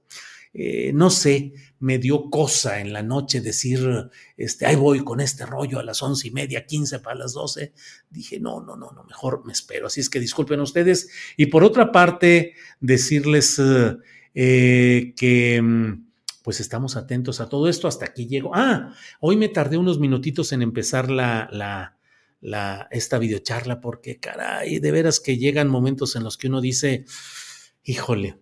eh, 0.60 0.92
no 0.92 1.08
sé, 1.08 1.52
me 1.78 1.98
dio 1.98 2.30
cosa 2.30 2.80
en 2.80 2.92
la 2.92 3.02
noche 3.02 3.40
decir, 3.40 4.10
este, 4.36 4.66
ahí 4.66 4.74
voy 4.74 5.04
con 5.04 5.20
este 5.20 5.46
rollo 5.46 5.78
a 5.78 5.84
las 5.84 6.02
once 6.02 6.26
y 6.26 6.32
media, 6.32 6.66
quince 6.66 6.98
para 6.98 7.14
las 7.14 7.32
doce. 7.32 7.72
Dije, 8.10 8.40
no, 8.40 8.60
no, 8.60 8.76
no, 8.76 8.90
no, 8.90 9.04
mejor 9.04 9.44
me 9.46 9.52
espero. 9.52 9.86
Así 9.86 10.00
es 10.00 10.10
que 10.10 10.18
disculpen 10.18 10.60
ustedes. 10.60 11.10
Y 11.36 11.46
por 11.46 11.62
otra 11.62 11.92
parte, 11.92 12.54
decirles 12.80 13.62
eh, 14.34 15.14
que 15.16 15.62
mm, 15.62 16.08
pues 16.42 16.58
estamos 16.58 16.96
atentos 16.96 17.40
a 17.40 17.48
todo 17.48 17.68
esto. 17.68 17.86
Hasta 17.86 18.06
aquí 18.06 18.26
llego. 18.26 18.50
Ah, 18.52 18.92
hoy 19.20 19.36
me 19.36 19.48
tardé 19.48 19.76
unos 19.76 20.00
minutitos 20.00 20.50
en 20.52 20.62
empezar 20.62 21.08
la, 21.08 21.48
la, 22.40 22.88
esta 22.90 23.18
videocharla 23.18 23.80
porque, 23.80 24.18
caray, 24.18 24.80
de 24.80 24.90
veras 24.90 25.20
que 25.20 25.38
llegan 25.38 25.68
momentos 25.68 26.16
en 26.16 26.24
los 26.24 26.36
que 26.36 26.48
uno 26.48 26.60
dice, 26.60 27.04
híjole, 27.84 28.40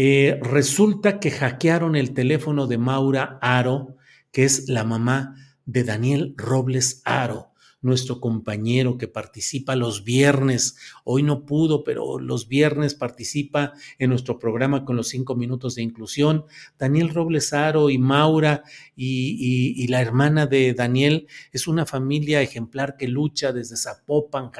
eh, 0.00 0.38
resulta 0.40 1.18
que 1.18 1.32
hackearon 1.32 1.96
el 1.96 2.14
teléfono 2.14 2.68
de 2.68 2.78
Maura 2.78 3.36
Aro, 3.42 3.96
que 4.30 4.44
es 4.44 4.68
la 4.68 4.84
mamá 4.84 5.34
de 5.66 5.82
Daniel 5.82 6.34
Robles 6.36 7.02
Aro, 7.04 7.48
nuestro 7.80 8.20
compañero 8.20 8.96
que 8.96 9.08
participa 9.08 9.74
los 9.74 10.04
viernes. 10.04 10.76
Hoy 11.02 11.24
no 11.24 11.44
pudo, 11.44 11.82
pero 11.82 12.20
los 12.20 12.46
viernes 12.46 12.94
participa 12.94 13.72
en 13.98 14.10
nuestro 14.10 14.38
programa 14.38 14.84
con 14.84 14.94
los 14.94 15.08
cinco 15.08 15.34
minutos 15.34 15.74
de 15.74 15.82
inclusión. 15.82 16.44
Daniel 16.78 17.12
Robles 17.12 17.52
Aro 17.52 17.90
y 17.90 17.98
Maura 17.98 18.62
y, 18.94 19.84
la 19.88 20.00
hermana 20.00 20.46
de 20.46 20.74
Daniel 20.74 21.26
es 21.50 21.66
una 21.66 21.86
familia 21.86 22.40
ejemplar 22.40 22.96
que 22.96 23.08
lucha 23.08 23.52
desde 23.52 23.76
Zapopan, 23.76 24.52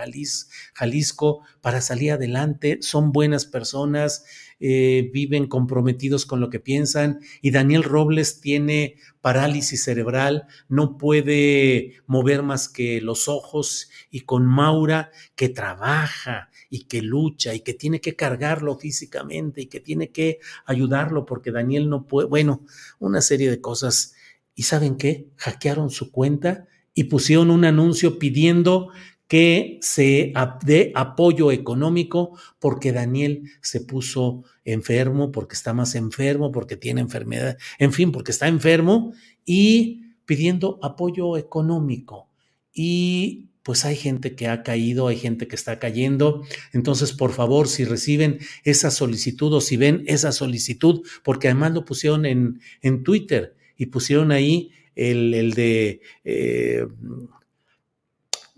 Jalisco, 0.75 1.43
para 1.61 1.81
salir 1.81 2.11
adelante. 2.11 2.79
Son 2.81 3.13
buenas 3.13 3.47
personas 3.47 4.25
eh, 4.61 5.11
viven 5.13 5.47
comprometidos 5.47 6.27
con 6.27 6.41
lo 6.41 6.51
que 6.51 6.59
piensan 6.59 7.21
y 7.41 7.53
Daniel 7.53 7.85
Robles 7.85 8.41
tiene 8.41 8.97
parálisis 9.21 9.85
cerebral, 9.85 10.47
no 10.69 10.99
puede 10.99 11.95
mover 12.07 12.43
más 12.43 12.69
que 12.69 13.01
los 13.01 13.29
ojos 13.29 13.89
y 14.11 14.21
con 14.21 14.47
Maura 14.47 15.11
que 15.37 15.49
trabaja 15.49 16.51
y 16.71 16.85
que 16.85 17.03
lucha 17.03 17.55
y 17.55 17.61
que 17.61 17.75
tiene 17.75 18.01
que 18.01 18.17
cargarlo 18.17 18.77
físicamente 18.77 19.63
y 19.63 19.67
que 19.67 19.81
tiene 19.81 20.11
que 20.11 20.41
ayudarlo 20.67 21.25
porque 21.25 21.53
Daniel 21.53 21.89
no 21.89 22.07
puede, 22.07 22.29
bueno, 22.29 22.65
una 22.99 23.21
serie 23.21 23.51
de 23.51 23.61
cosas. 23.61 24.15
¿Y 24.55 24.65
saben 24.65 24.97
qué? 24.97 25.29
Hackearon 25.37 25.91
su 25.91 26.11
cuenta 26.11 26.67
y 26.95 27.05
pusieron 27.05 27.51
un 27.53 27.65
anuncio 27.65 28.19
pidiendo 28.19 28.91
que 29.29 29.79
se 29.83 30.33
dé 30.65 30.91
apoyo 30.95 31.53
económico 31.53 32.37
porque 32.59 32.93
Daniel 32.93 33.45
se 33.61 33.83
puso 33.83 34.43
enfermo, 34.65 35.31
porque 35.31 35.55
está 35.55 35.75
más 35.75 35.95
enfermo, 35.95 36.51
porque 36.51 36.77
tiene 36.77 37.03
enfermedad, 37.03 37.59
en 37.79 37.93
fin, 37.93 38.11
porque 38.11 38.33
está 38.33 38.49
enfermo 38.49 39.13
y 39.45 40.15
pidiendo 40.25 40.79
apoyo 40.83 41.37
económico. 41.37 42.29
Y 42.73 43.51
pues 43.63 43.85
hay 43.85 43.97
gente 43.97 44.35
que 44.35 44.49
ha 44.49 44.63
caído, 44.63 45.09
hay 45.09 45.19
gente 45.19 45.47
que 45.47 45.57
está 45.57 45.79
cayendo. 45.79 46.43
Entonces, 46.73 47.13
por 47.13 47.33
favor, 47.33 47.69
si 47.69 47.85
reciben 47.85 48.39
esa 48.65 48.91
solicitud 48.91 49.53
o 49.53 49.61
si 49.61 49.77
ven 49.77 50.05
esa 50.07 50.33
solicitud, 50.33 51.07
porque 51.23 51.49
además 51.49 51.73
lo 51.73 51.85
pusieron 51.85 52.25
en, 52.25 52.63
en 52.81 53.03
Twitter 53.03 53.57
y 53.77 53.87
pusieron 53.87 54.33
ahí 54.33 54.71
el, 54.95 55.35
el 55.35 55.53
de... 55.53 56.01
Eh, 56.25 56.87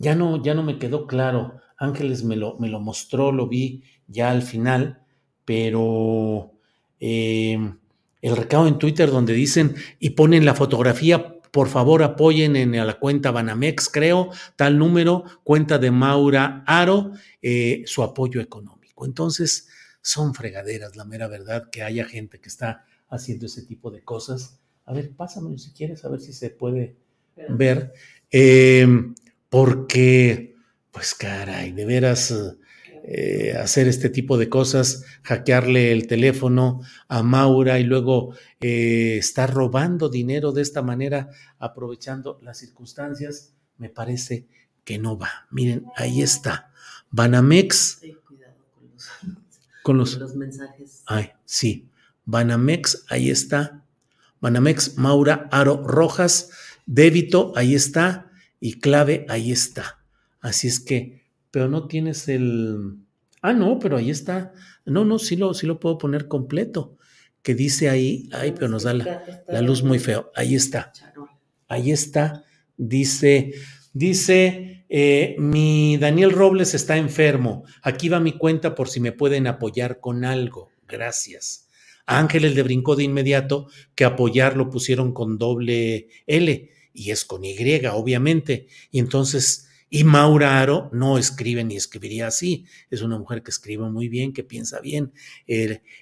ya 0.01 0.15
no, 0.15 0.43
ya 0.43 0.55
no 0.55 0.63
me 0.63 0.79
quedó 0.79 1.07
claro. 1.07 1.61
Ángeles 1.77 2.25
me 2.25 2.35
lo, 2.35 2.59
me 2.59 2.69
lo 2.69 2.81
mostró, 2.81 3.33
lo 3.33 3.47
vi 3.49 3.85
ya 4.09 4.31
al 4.31 4.43
final, 4.43 5.03
pero 5.45 6.53
eh, 6.99 7.59
el 8.23 8.37
recado 8.37 8.67
en 8.67 8.79
Twitter 8.79 9.11
donde 9.11 9.35
dicen 9.35 9.75
y 9.99 10.11
ponen 10.11 10.47
la 10.47 10.55
fotografía, 10.55 11.41
por 11.51 11.69
favor 11.69 12.03
apoyen 12.03 12.57
en 12.57 12.75
a 12.77 12.85
la 12.87 12.99
cuenta 12.99 13.31
Banamex, 13.31 13.91
creo, 13.91 14.31
tal 14.57 14.79
número, 14.79 15.25
cuenta 15.45 15.79
de 15.79 15.91
Maura 15.91 16.65
Aro, 16.67 17.13
eh, 17.43 17.83
su 17.85 18.03
apoyo 18.03 18.41
económico. 18.41 19.05
Entonces, 19.05 19.69
son 20.01 20.33
fregaderas, 20.33 20.97
la 20.97 21.05
mera 21.05 21.29
verdad, 21.29 21.69
que 21.71 21.83
haya 21.83 22.07
gente 22.07 22.41
que 22.41 22.49
está 22.49 22.87
haciendo 23.11 23.47
ese 23.47 23.67
tipo 23.67 23.91
de 23.91 24.03
cosas. 24.03 24.61
A 24.87 24.95
ver, 24.95 25.11
pásamelo 25.11 25.59
si 25.59 25.73
quieres, 25.73 26.07
a 26.07 26.09
ver 26.09 26.21
si 26.21 26.33
se 26.33 26.49
puede 26.49 26.97
ver. 27.51 27.93
Eh, 28.31 28.87
porque, 29.51 30.57
pues 30.93 31.15
caray, 31.15 31.73
de 31.73 31.85
veras 31.85 32.33
eh, 33.03 33.55
hacer 33.61 33.89
este 33.89 34.09
tipo 34.09 34.39
de 34.39 34.49
cosas, 34.49 35.05
hackearle 35.25 35.93
el 35.93 36.07
teléfono 36.07 36.81
a 37.09 37.23
Maura 37.23 37.81
y 37.81 37.85
luego 37.85 38.35
eh, 38.61 39.17
estar 39.19 39.53
robando 39.53 40.09
dinero 40.09 40.53
de 40.53 40.63
esta 40.63 40.83
manera, 40.83 41.31
aprovechando 41.59 42.39
las 42.43 42.59
circunstancias, 42.59 43.53
me 43.77 43.91
parece 43.91 44.47
que 44.85 44.99
no 44.99 45.19
va. 45.19 45.47
Miren, 45.51 45.85
ahí 45.97 46.23
está. 46.23 46.71
Banamex. 47.11 48.01
con 49.83 49.99
los, 49.99 50.13
con 50.13 50.21
los 50.21 50.37
mensajes. 50.37 51.03
Ay, 51.07 51.33
sí. 51.45 51.89
Banamex, 52.25 53.05
ahí 53.09 53.31
está. 53.31 53.85
Banamex, 54.41 54.97
Maura 54.97 55.49
Aro 55.51 55.83
Rojas, 55.85 56.51
débito, 56.87 57.53
ahí 57.57 57.75
está 57.75 58.30
y 58.61 58.79
clave, 58.79 59.25
ahí 59.29 59.51
está. 59.51 60.05
Así 60.40 60.68
es 60.68 60.81
que, 60.81 61.23
pero 61.51 61.68
no 61.68 61.88
tienes 61.88 62.29
el... 62.29 62.99
Ah, 63.42 63.55
no, 63.55 63.79
pero 63.79 63.96
ahí 63.96 64.11
está. 64.11 64.53
No, 64.85 65.05
no, 65.05 65.18
sí 65.18 65.37
lo, 65.37 65.55
sí 65.55 65.66
lo 65.66 65.81
puedo 65.81 65.96
poner 65.96 66.29
completo. 66.29 66.96
Que 67.42 67.55
dice 67.55 67.88
ahí, 67.88 68.29
ay, 68.33 68.53
pero 68.53 68.68
nos 68.68 68.83
da 68.83 68.92
la, 68.92 69.62
luz 69.62 69.83
muy 69.83 69.99
feo. 69.99 70.31
Ahí 70.35 70.55
está. 70.55 70.92
Ahí 71.68 71.90
está. 71.90 72.44
Dice, 72.77 73.55
dice, 73.94 74.85
eh, 74.90 75.37
mi 75.38 75.96
Daniel 75.96 76.33
Robles 76.33 76.75
está 76.75 76.99
enfermo. 76.99 77.64
Aquí 77.83 78.11
va 78.11 78.20
mi 78.20 78.37
cuenta 78.37 78.75
por 78.75 78.90
si 78.90 79.01
me 79.01 79.12
pueden 79.12 79.46
apoyar 79.46 80.01
con 80.01 80.27
algo. 80.27 80.68
Gracias. 80.87 81.66
Ángeles 82.05 82.55
le 82.55 82.62
brincó 82.62 82.94
de 82.94 83.05
inmediato 83.05 83.68
que 83.94 84.05
apoyar 84.05 84.57
lo 84.57 84.68
pusieron 84.68 85.14
con 85.14 85.38
doble 85.38 86.09
L 86.27 86.70
y 86.92 87.11
es 87.11 87.24
con 87.24 87.44
Y, 87.44 87.55
obviamente. 87.87 88.68
Y 88.90 88.98
entonces, 88.98 89.68
y 89.88 90.05
Maura 90.05 90.61
Aro 90.61 90.88
no 90.92 91.18
escribe 91.18 91.64
ni 91.64 91.76
escribiría 91.76 92.29
así. 92.29 92.64
Es 92.90 93.03
una 93.03 93.18
mujer 93.18 93.42
que 93.42 93.50
escribe 93.50 93.90
muy 93.90 94.09
bien, 94.09 94.33
que 94.33 94.44
piensa 94.44 94.81
bien. 94.81 95.12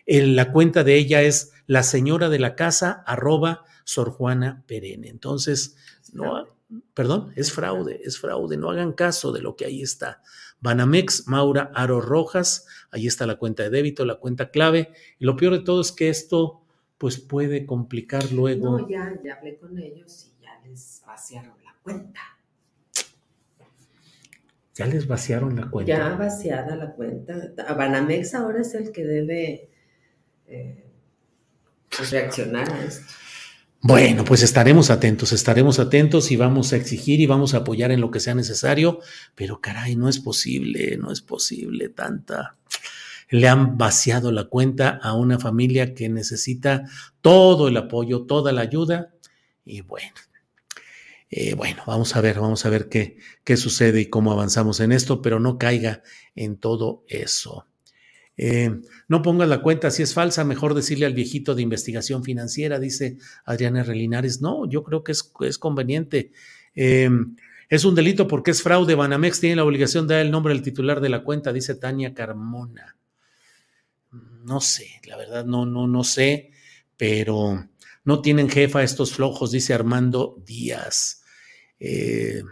la 0.06 0.52
cuenta 0.52 0.84
de 0.84 0.96
ella 0.96 1.22
es 1.22 1.52
la 1.66 1.82
señora 1.82 2.28
de 2.28 2.38
la 2.38 2.54
casa, 2.54 3.02
arroba 3.06 3.64
Sor 3.84 4.10
Juana 4.10 4.62
Perene. 4.66 5.08
Entonces, 5.08 5.76
no, 6.12 6.46
perdón, 6.92 7.32
es 7.34 7.50
fraude, 7.50 8.00
es 8.04 8.18
fraude. 8.18 8.58
No 8.58 8.70
hagan 8.70 8.92
caso 8.92 9.32
de 9.32 9.40
lo 9.40 9.56
que 9.56 9.64
ahí 9.64 9.80
está. 9.80 10.22
Banamex, 10.60 11.26
Maura 11.26 11.70
Aro 11.74 12.00
Rojas, 12.00 12.66
ahí 12.90 13.06
está 13.06 13.26
la 13.26 13.36
cuenta 13.36 13.62
de 13.62 13.70
débito, 13.70 14.04
la 14.04 14.16
cuenta 14.16 14.50
clave. 14.50 14.92
Y 15.18 15.24
lo 15.24 15.36
peor 15.36 15.54
de 15.54 15.64
todo 15.64 15.80
es 15.80 15.92
que 15.92 16.10
esto 16.10 16.62
pues 16.98 17.18
puede 17.18 17.64
complicar 17.64 18.32
luego. 18.32 18.80
No, 18.80 18.88
ya, 18.88 19.18
ya 19.24 19.36
hablé 19.36 19.56
con 19.56 19.78
ellos 19.78 20.32
les 20.68 21.02
vaciaron 21.06 21.54
la 21.64 21.74
cuenta. 21.82 22.20
Ya 24.74 24.86
les 24.86 25.06
vaciaron 25.06 25.56
la 25.56 25.68
cuenta. 25.68 25.92
Ya 25.92 26.14
vaciada 26.14 26.76
la 26.76 26.92
cuenta. 26.92 27.34
Banamex 27.74 28.34
ahora 28.34 28.60
es 28.60 28.74
el 28.74 28.92
que 28.92 29.04
debe 29.04 29.70
eh, 30.46 30.84
pues, 31.96 32.10
reaccionar 32.10 32.70
a 32.70 32.84
esto. 32.84 33.12
Bueno, 33.80 34.24
pues 34.24 34.42
estaremos 34.42 34.90
atentos, 34.90 35.32
estaremos 35.32 35.78
atentos 35.78 36.32
y 36.32 36.36
vamos 36.36 36.72
a 36.72 36.76
exigir 36.76 37.20
y 37.20 37.26
vamos 37.26 37.54
a 37.54 37.58
apoyar 37.58 37.92
en 37.92 38.00
lo 38.00 38.10
que 38.10 38.18
sea 38.18 38.34
necesario, 38.34 38.98
pero 39.36 39.60
caray, 39.60 39.94
no 39.94 40.08
es 40.08 40.18
posible, 40.18 40.96
no 40.96 41.12
es 41.12 41.20
posible 41.22 41.88
tanta. 41.88 42.56
Le 43.30 43.46
han 43.48 43.78
vaciado 43.78 44.32
la 44.32 44.44
cuenta 44.44 44.98
a 45.00 45.14
una 45.14 45.38
familia 45.38 45.94
que 45.94 46.08
necesita 46.08 46.84
todo 47.20 47.68
el 47.68 47.76
apoyo, 47.76 48.26
toda 48.26 48.52
la 48.52 48.62
ayuda 48.62 49.14
y 49.64 49.82
bueno, 49.82 50.14
eh, 51.30 51.54
bueno, 51.54 51.82
vamos 51.86 52.16
a 52.16 52.20
ver, 52.20 52.40
vamos 52.40 52.64
a 52.64 52.70
ver 52.70 52.88
qué, 52.88 53.18
qué 53.44 53.56
sucede 53.56 54.00
y 54.00 54.06
cómo 54.06 54.32
avanzamos 54.32 54.80
en 54.80 54.92
esto, 54.92 55.20
pero 55.20 55.40
no 55.40 55.58
caiga 55.58 56.02
en 56.34 56.56
todo 56.56 57.04
eso. 57.08 57.66
Eh, 58.40 58.70
no 59.08 59.20
pongas 59.20 59.48
la 59.48 59.62
cuenta 59.62 59.90
si 59.90 60.02
es 60.02 60.14
falsa, 60.14 60.44
mejor 60.44 60.74
decirle 60.74 61.06
al 61.06 61.12
viejito 61.12 61.56
de 61.56 61.62
investigación 61.62 62.22
financiera, 62.22 62.78
dice 62.78 63.18
Adriana 63.44 63.82
Relinares. 63.82 64.40
No, 64.40 64.68
yo 64.68 64.84
creo 64.84 65.02
que 65.02 65.12
es, 65.12 65.32
es 65.40 65.58
conveniente. 65.58 66.30
Eh, 66.74 67.10
es 67.68 67.84
un 67.84 67.94
delito 67.94 68.28
porque 68.28 68.52
es 68.52 68.62
fraude. 68.62 68.94
Banamex 68.94 69.40
tiene 69.40 69.56
la 69.56 69.64
obligación 69.64 70.06
de 70.06 70.14
dar 70.14 70.24
el 70.24 70.30
nombre 70.30 70.54
del 70.54 70.62
titular 70.62 71.00
de 71.00 71.10
la 71.10 71.24
cuenta, 71.24 71.52
dice 71.52 71.74
Tania 71.74 72.14
Carmona. 72.14 72.96
No 74.44 74.60
sé, 74.60 74.86
la 75.06 75.18
verdad 75.18 75.44
no, 75.44 75.66
no, 75.66 75.86
no 75.86 76.04
sé, 76.04 76.52
pero 76.96 77.68
no 78.04 78.22
tienen 78.22 78.48
jefa 78.48 78.82
estos 78.82 79.12
flojos, 79.12 79.50
dice 79.50 79.74
Armando 79.74 80.42
Díaz. 80.46 81.17
Eh, 81.80 82.42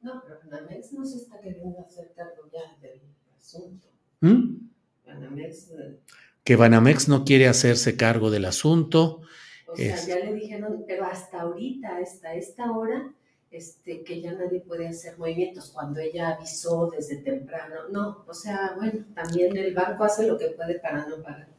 no, 0.00 0.22
pero 0.22 0.38
Banamex 0.50 0.92
no 0.92 1.04
se 1.04 1.16
está 1.16 1.40
queriendo 1.40 1.80
hacer 1.80 2.12
cargo 2.14 2.48
ya 2.52 2.76
del 2.80 3.00
asunto. 3.36 3.88
¿Mm? 4.20 4.68
Banamex. 5.06 5.70
Eh, 5.70 5.98
que 6.44 6.56
Banamex 6.56 7.08
no 7.08 7.24
quiere 7.24 7.48
hacerse 7.48 7.96
cargo 7.96 8.30
del 8.30 8.44
asunto. 8.44 9.22
O 9.66 9.76
sea, 9.76 9.96
ya 10.06 10.18
le 10.18 10.34
dijeron, 10.34 10.84
pero 10.86 11.06
hasta 11.06 11.40
ahorita, 11.40 11.96
hasta 11.96 12.34
esta 12.34 12.70
hora, 12.70 13.12
este, 13.50 14.04
que 14.04 14.20
ya 14.20 14.32
nadie 14.34 14.60
puede 14.60 14.86
hacer 14.86 15.18
movimientos 15.18 15.70
cuando 15.70 16.00
ella 16.00 16.30
avisó 16.30 16.90
desde 16.90 17.16
temprano. 17.16 17.88
No, 17.90 18.24
o 18.26 18.34
sea, 18.34 18.74
bueno, 18.76 19.04
también 19.14 19.56
el 19.56 19.74
banco 19.74 20.04
hace 20.04 20.26
lo 20.26 20.36
que 20.36 20.48
puede 20.48 20.78
para 20.80 21.06
no 21.06 21.22
pagar. 21.22 21.53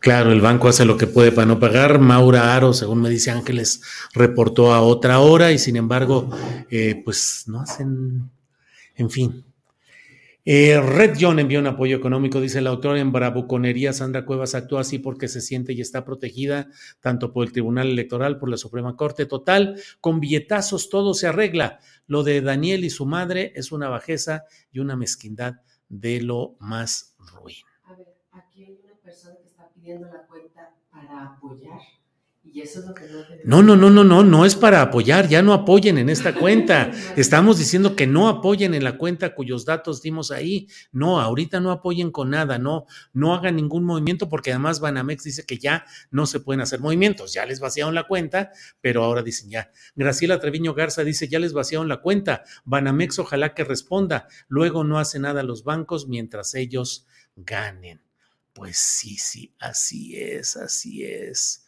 Claro, 0.00 0.32
el 0.32 0.40
banco 0.40 0.68
hace 0.68 0.84
lo 0.84 0.96
que 0.96 1.06
puede 1.06 1.32
para 1.32 1.46
no 1.46 1.58
pagar. 1.58 1.98
Maura 1.98 2.54
Aro, 2.54 2.72
según 2.72 3.00
me 3.02 3.10
dice 3.10 3.30
Ángeles, 3.30 3.82
reportó 4.14 4.72
a 4.72 4.80
otra 4.80 5.20
hora 5.20 5.52
y 5.52 5.58
sin 5.58 5.76
embargo, 5.76 6.30
eh, 6.70 7.02
pues 7.04 7.44
no 7.46 7.60
hacen, 7.60 8.30
en 8.94 9.10
fin. 9.10 9.44
Eh, 10.48 10.80
Red 10.80 11.16
John 11.20 11.40
envió 11.40 11.58
un 11.58 11.66
apoyo 11.66 11.96
económico, 11.96 12.40
dice 12.40 12.60
el 12.60 12.68
autor 12.68 12.98
en 12.98 13.10
Bravuconería. 13.10 13.92
Sandra 13.92 14.24
Cuevas 14.24 14.54
actúa 14.54 14.82
así 14.82 15.00
porque 15.00 15.26
se 15.26 15.40
siente 15.40 15.72
y 15.72 15.80
está 15.80 16.04
protegida 16.04 16.68
tanto 17.00 17.32
por 17.32 17.44
el 17.44 17.52
Tribunal 17.52 17.88
Electoral, 17.88 18.38
por 18.38 18.48
la 18.48 18.56
Suprema 18.56 18.94
Corte. 18.94 19.26
Total, 19.26 19.80
con 20.00 20.20
billetazos 20.20 20.88
todo 20.88 21.14
se 21.14 21.26
arregla. 21.26 21.80
Lo 22.06 22.22
de 22.22 22.42
Daniel 22.42 22.84
y 22.84 22.90
su 22.90 23.06
madre 23.06 23.52
es 23.56 23.72
una 23.72 23.88
bajeza 23.88 24.44
y 24.70 24.78
una 24.78 24.94
mezquindad 24.94 25.54
de 25.88 26.20
lo 26.20 26.54
más 26.60 27.16
ruin 27.18 27.56
la 29.94 30.26
cuenta 30.26 30.74
para 30.90 31.24
apoyar 31.26 31.78
Y 32.42 32.60
eso 32.60 32.80
es 32.80 32.86
lo 32.86 32.94
que 32.94 33.06
no 33.06 33.24
No, 33.44 33.62
no, 33.62 33.76
no, 33.76 33.90
no, 33.90 34.04
no, 34.04 34.24
no 34.24 34.44
es 34.44 34.54
para 34.56 34.80
apoyar, 34.82 35.28
ya 35.28 35.42
no 35.42 35.52
apoyen 35.52 35.98
en 35.98 36.08
esta 36.08 36.34
cuenta. 36.34 36.90
Estamos 37.16 37.58
diciendo 37.58 37.94
que 37.96 38.06
no 38.06 38.28
apoyen 38.28 38.74
en 38.74 38.84
la 38.84 38.98
cuenta 38.98 39.34
cuyos 39.34 39.64
datos 39.64 40.02
dimos 40.02 40.30
ahí. 40.30 40.68
No, 40.92 41.20
ahorita 41.20 41.60
no 41.60 41.70
apoyen 41.70 42.10
con 42.10 42.30
nada, 42.30 42.58
no, 42.58 42.86
no 43.12 43.34
hagan 43.34 43.56
ningún 43.56 43.84
movimiento 43.84 44.28
porque 44.28 44.50
además 44.50 44.80
Banamex 44.80 45.24
dice 45.24 45.44
que 45.44 45.58
ya 45.58 45.84
no 46.10 46.26
se 46.26 46.40
pueden 46.40 46.60
hacer 46.60 46.80
movimientos. 46.80 47.32
Ya 47.32 47.46
les 47.46 47.60
vaciaron 47.60 47.94
la 47.94 48.04
cuenta, 48.08 48.52
pero 48.80 49.04
ahora 49.04 49.22
dicen 49.22 49.50
ya. 49.50 49.70
Graciela 49.94 50.40
Treviño 50.40 50.74
Garza 50.74 51.04
dice, 51.04 51.28
ya 51.28 51.38
les 51.38 51.52
vaciaron 51.52 51.88
la 51.88 52.00
cuenta. 52.00 52.44
Banamex 52.64 53.18
ojalá 53.18 53.54
que 53.54 53.64
responda. 53.64 54.28
Luego 54.48 54.84
no 54.84 54.98
hace 54.98 55.18
nada 55.18 55.42
los 55.42 55.64
bancos 55.64 56.08
mientras 56.08 56.54
ellos 56.54 57.06
ganen. 57.34 58.05
Pues 58.56 58.78
sí, 58.78 59.18
sí, 59.18 59.54
así 59.58 60.16
es, 60.16 60.56
así 60.56 61.04
es. 61.04 61.66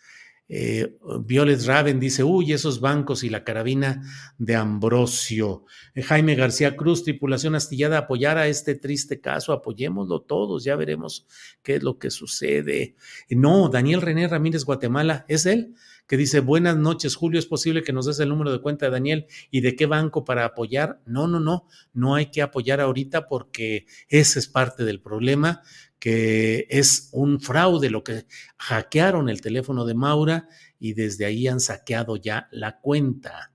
Eh, 0.49 0.97
Violet 1.21 1.63
Raven 1.67 2.01
dice, 2.01 2.25
uy, 2.25 2.55
esos 2.55 2.81
bancos 2.81 3.23
y 3.25 3.29
la 3.29 3.45
carabina 3.45 4.03
de 4.39 4.57
Ambrosio. 4.57 5.67
Eh, 5.95 6.01
Jaime 6.01 6.35
García 6.35 6.77
Cruz, 6.77 7.05
tripulación 7.05 7.55
astillada, 7.55 7.99
apoyar 7.99 8.39
a 8.39 8.49
este 8.49 8.75
triste 8.75 9.21
caso, 9.21 9.53
apoyémoslo 9.53 10.23
todos, 10.23 10.65
ya 10.65 10.77
veremos 10.77 11.27
qué 11.63 11.75
es 11.75 11.83
lo 11.83 11.99
que 11.99 12.11
sucede. 12.11 12.97
No, 13.29 13.69
Daniel 13.69 14.01
René 14.01 14.27
Ramírez 14.27 14.65
Guatemala, 14.65 15.27
¿es 15.29 15.45
él? 15.45 15.75
Que 16.09 16.17
dice, 16.17 16.41
buenas 16.41 16.77
noches, 16.77 17.15
Julio, 17.15 17.39
¿es 17.39 17.45
posible 17.45 17.83
que 17.83 17.93
nos 17.93 18.07
des 18.07 18.19
el 18.19 18.31
número 18.31 18.51
de 18.51 18.63
cuenta 18.63 18.87
de 18.87 18.93
Daniel 18.93 19.27
y 19.51 19.61
de 19.61 19.77
qué 19.77 19.85
banco 19.85 20.25
para 20.25 20.47
apoyar? 20.47 21.03
No, 21.05 21.29
no, 21.29 21.39
no, 21.39 21.69
no 21.93 22.15
hay 22.15 22.31
que 22.31 22.41
apoyar 22.41 22.81
ahorita 22.81 23.29
porque 23.29 23.87
ese 24.09 24.39
es 24.39 24.49
parte 24.49 24.85
del 24.85 25.03
problema 25.03 25.63
que 25.99 26.67
es 26.71 27.11
un 27.13 27.41
fraude 27.41 27.91
lo 27.91 28.05
que 28.05 28.25
hackearon 28.57 29.29
el 29.29 29.41
teléfono 29.41 29.85
de 29.85 29.95
Maura 29.95 30.49
y 30.79 30.95
desde 30.95 31.27
ahí 31.27 31.47
han 31.47 31.61
saqueado 31.61 32.17
ya 32.17 32.49
la 32.53 32.81
cuenta. 32.81 33.53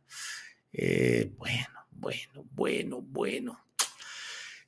Eh, 0.72 1.34
bueno, 1.38 1.88
bueno, 1.90 2.46
bueno, 2.52 3.02
bueno. 3.02 3.66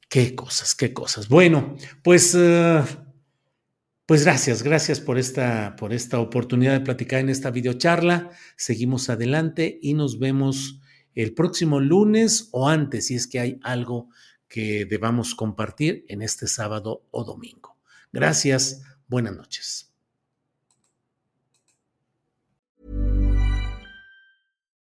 Qué 0.09 0.33
cosas, 0.33 0.73
qué 0.73 0.93
cosas. 0.93 1.27
Bueno, 1.27 1.75
pues, 2.01 2.33
uh, 2.35 2.83
pues 4.05 4.23
gracias, 4.23 4.61
gracias 4.61 4.99
por 4.99 5.17
esta, 5.17 5.75
por 5.75 5.93
esta 5.93 6.19
oportunidad 6.19 6.73
de 6.73 6.81
platicar 6.81 7.19
en 7.19 7.29
esta 7.29 7.49
videocharla. 7.49 8.31
Seguimos 8.55 9.09
adelante 9.09 9.79
y 9.81 9.95
nos 9.95 10.19
vemos 10.19 10.79
el 11.15 11.33
próximo 11.33 11.79
lunes 11.79 12.49
o 12.51 12.69
antes, 12.69 13.07
si 13.07 13.15
es 13.15 13.27
que 13.27 13.39
hay 13.39 13.59
algo 13.63 14.09
que 14.47 14.85
debamos 14.85 15.33
compartir 15.33 16.05
en 16.07 16.21
este 16.21 16.47
sábado 16.47 17.07
o 17.09 17.23
domingo. 17.23 17.77
Gracias, 18.11 18.83
buenas 19.07 19.35
noches. 19.35 19.94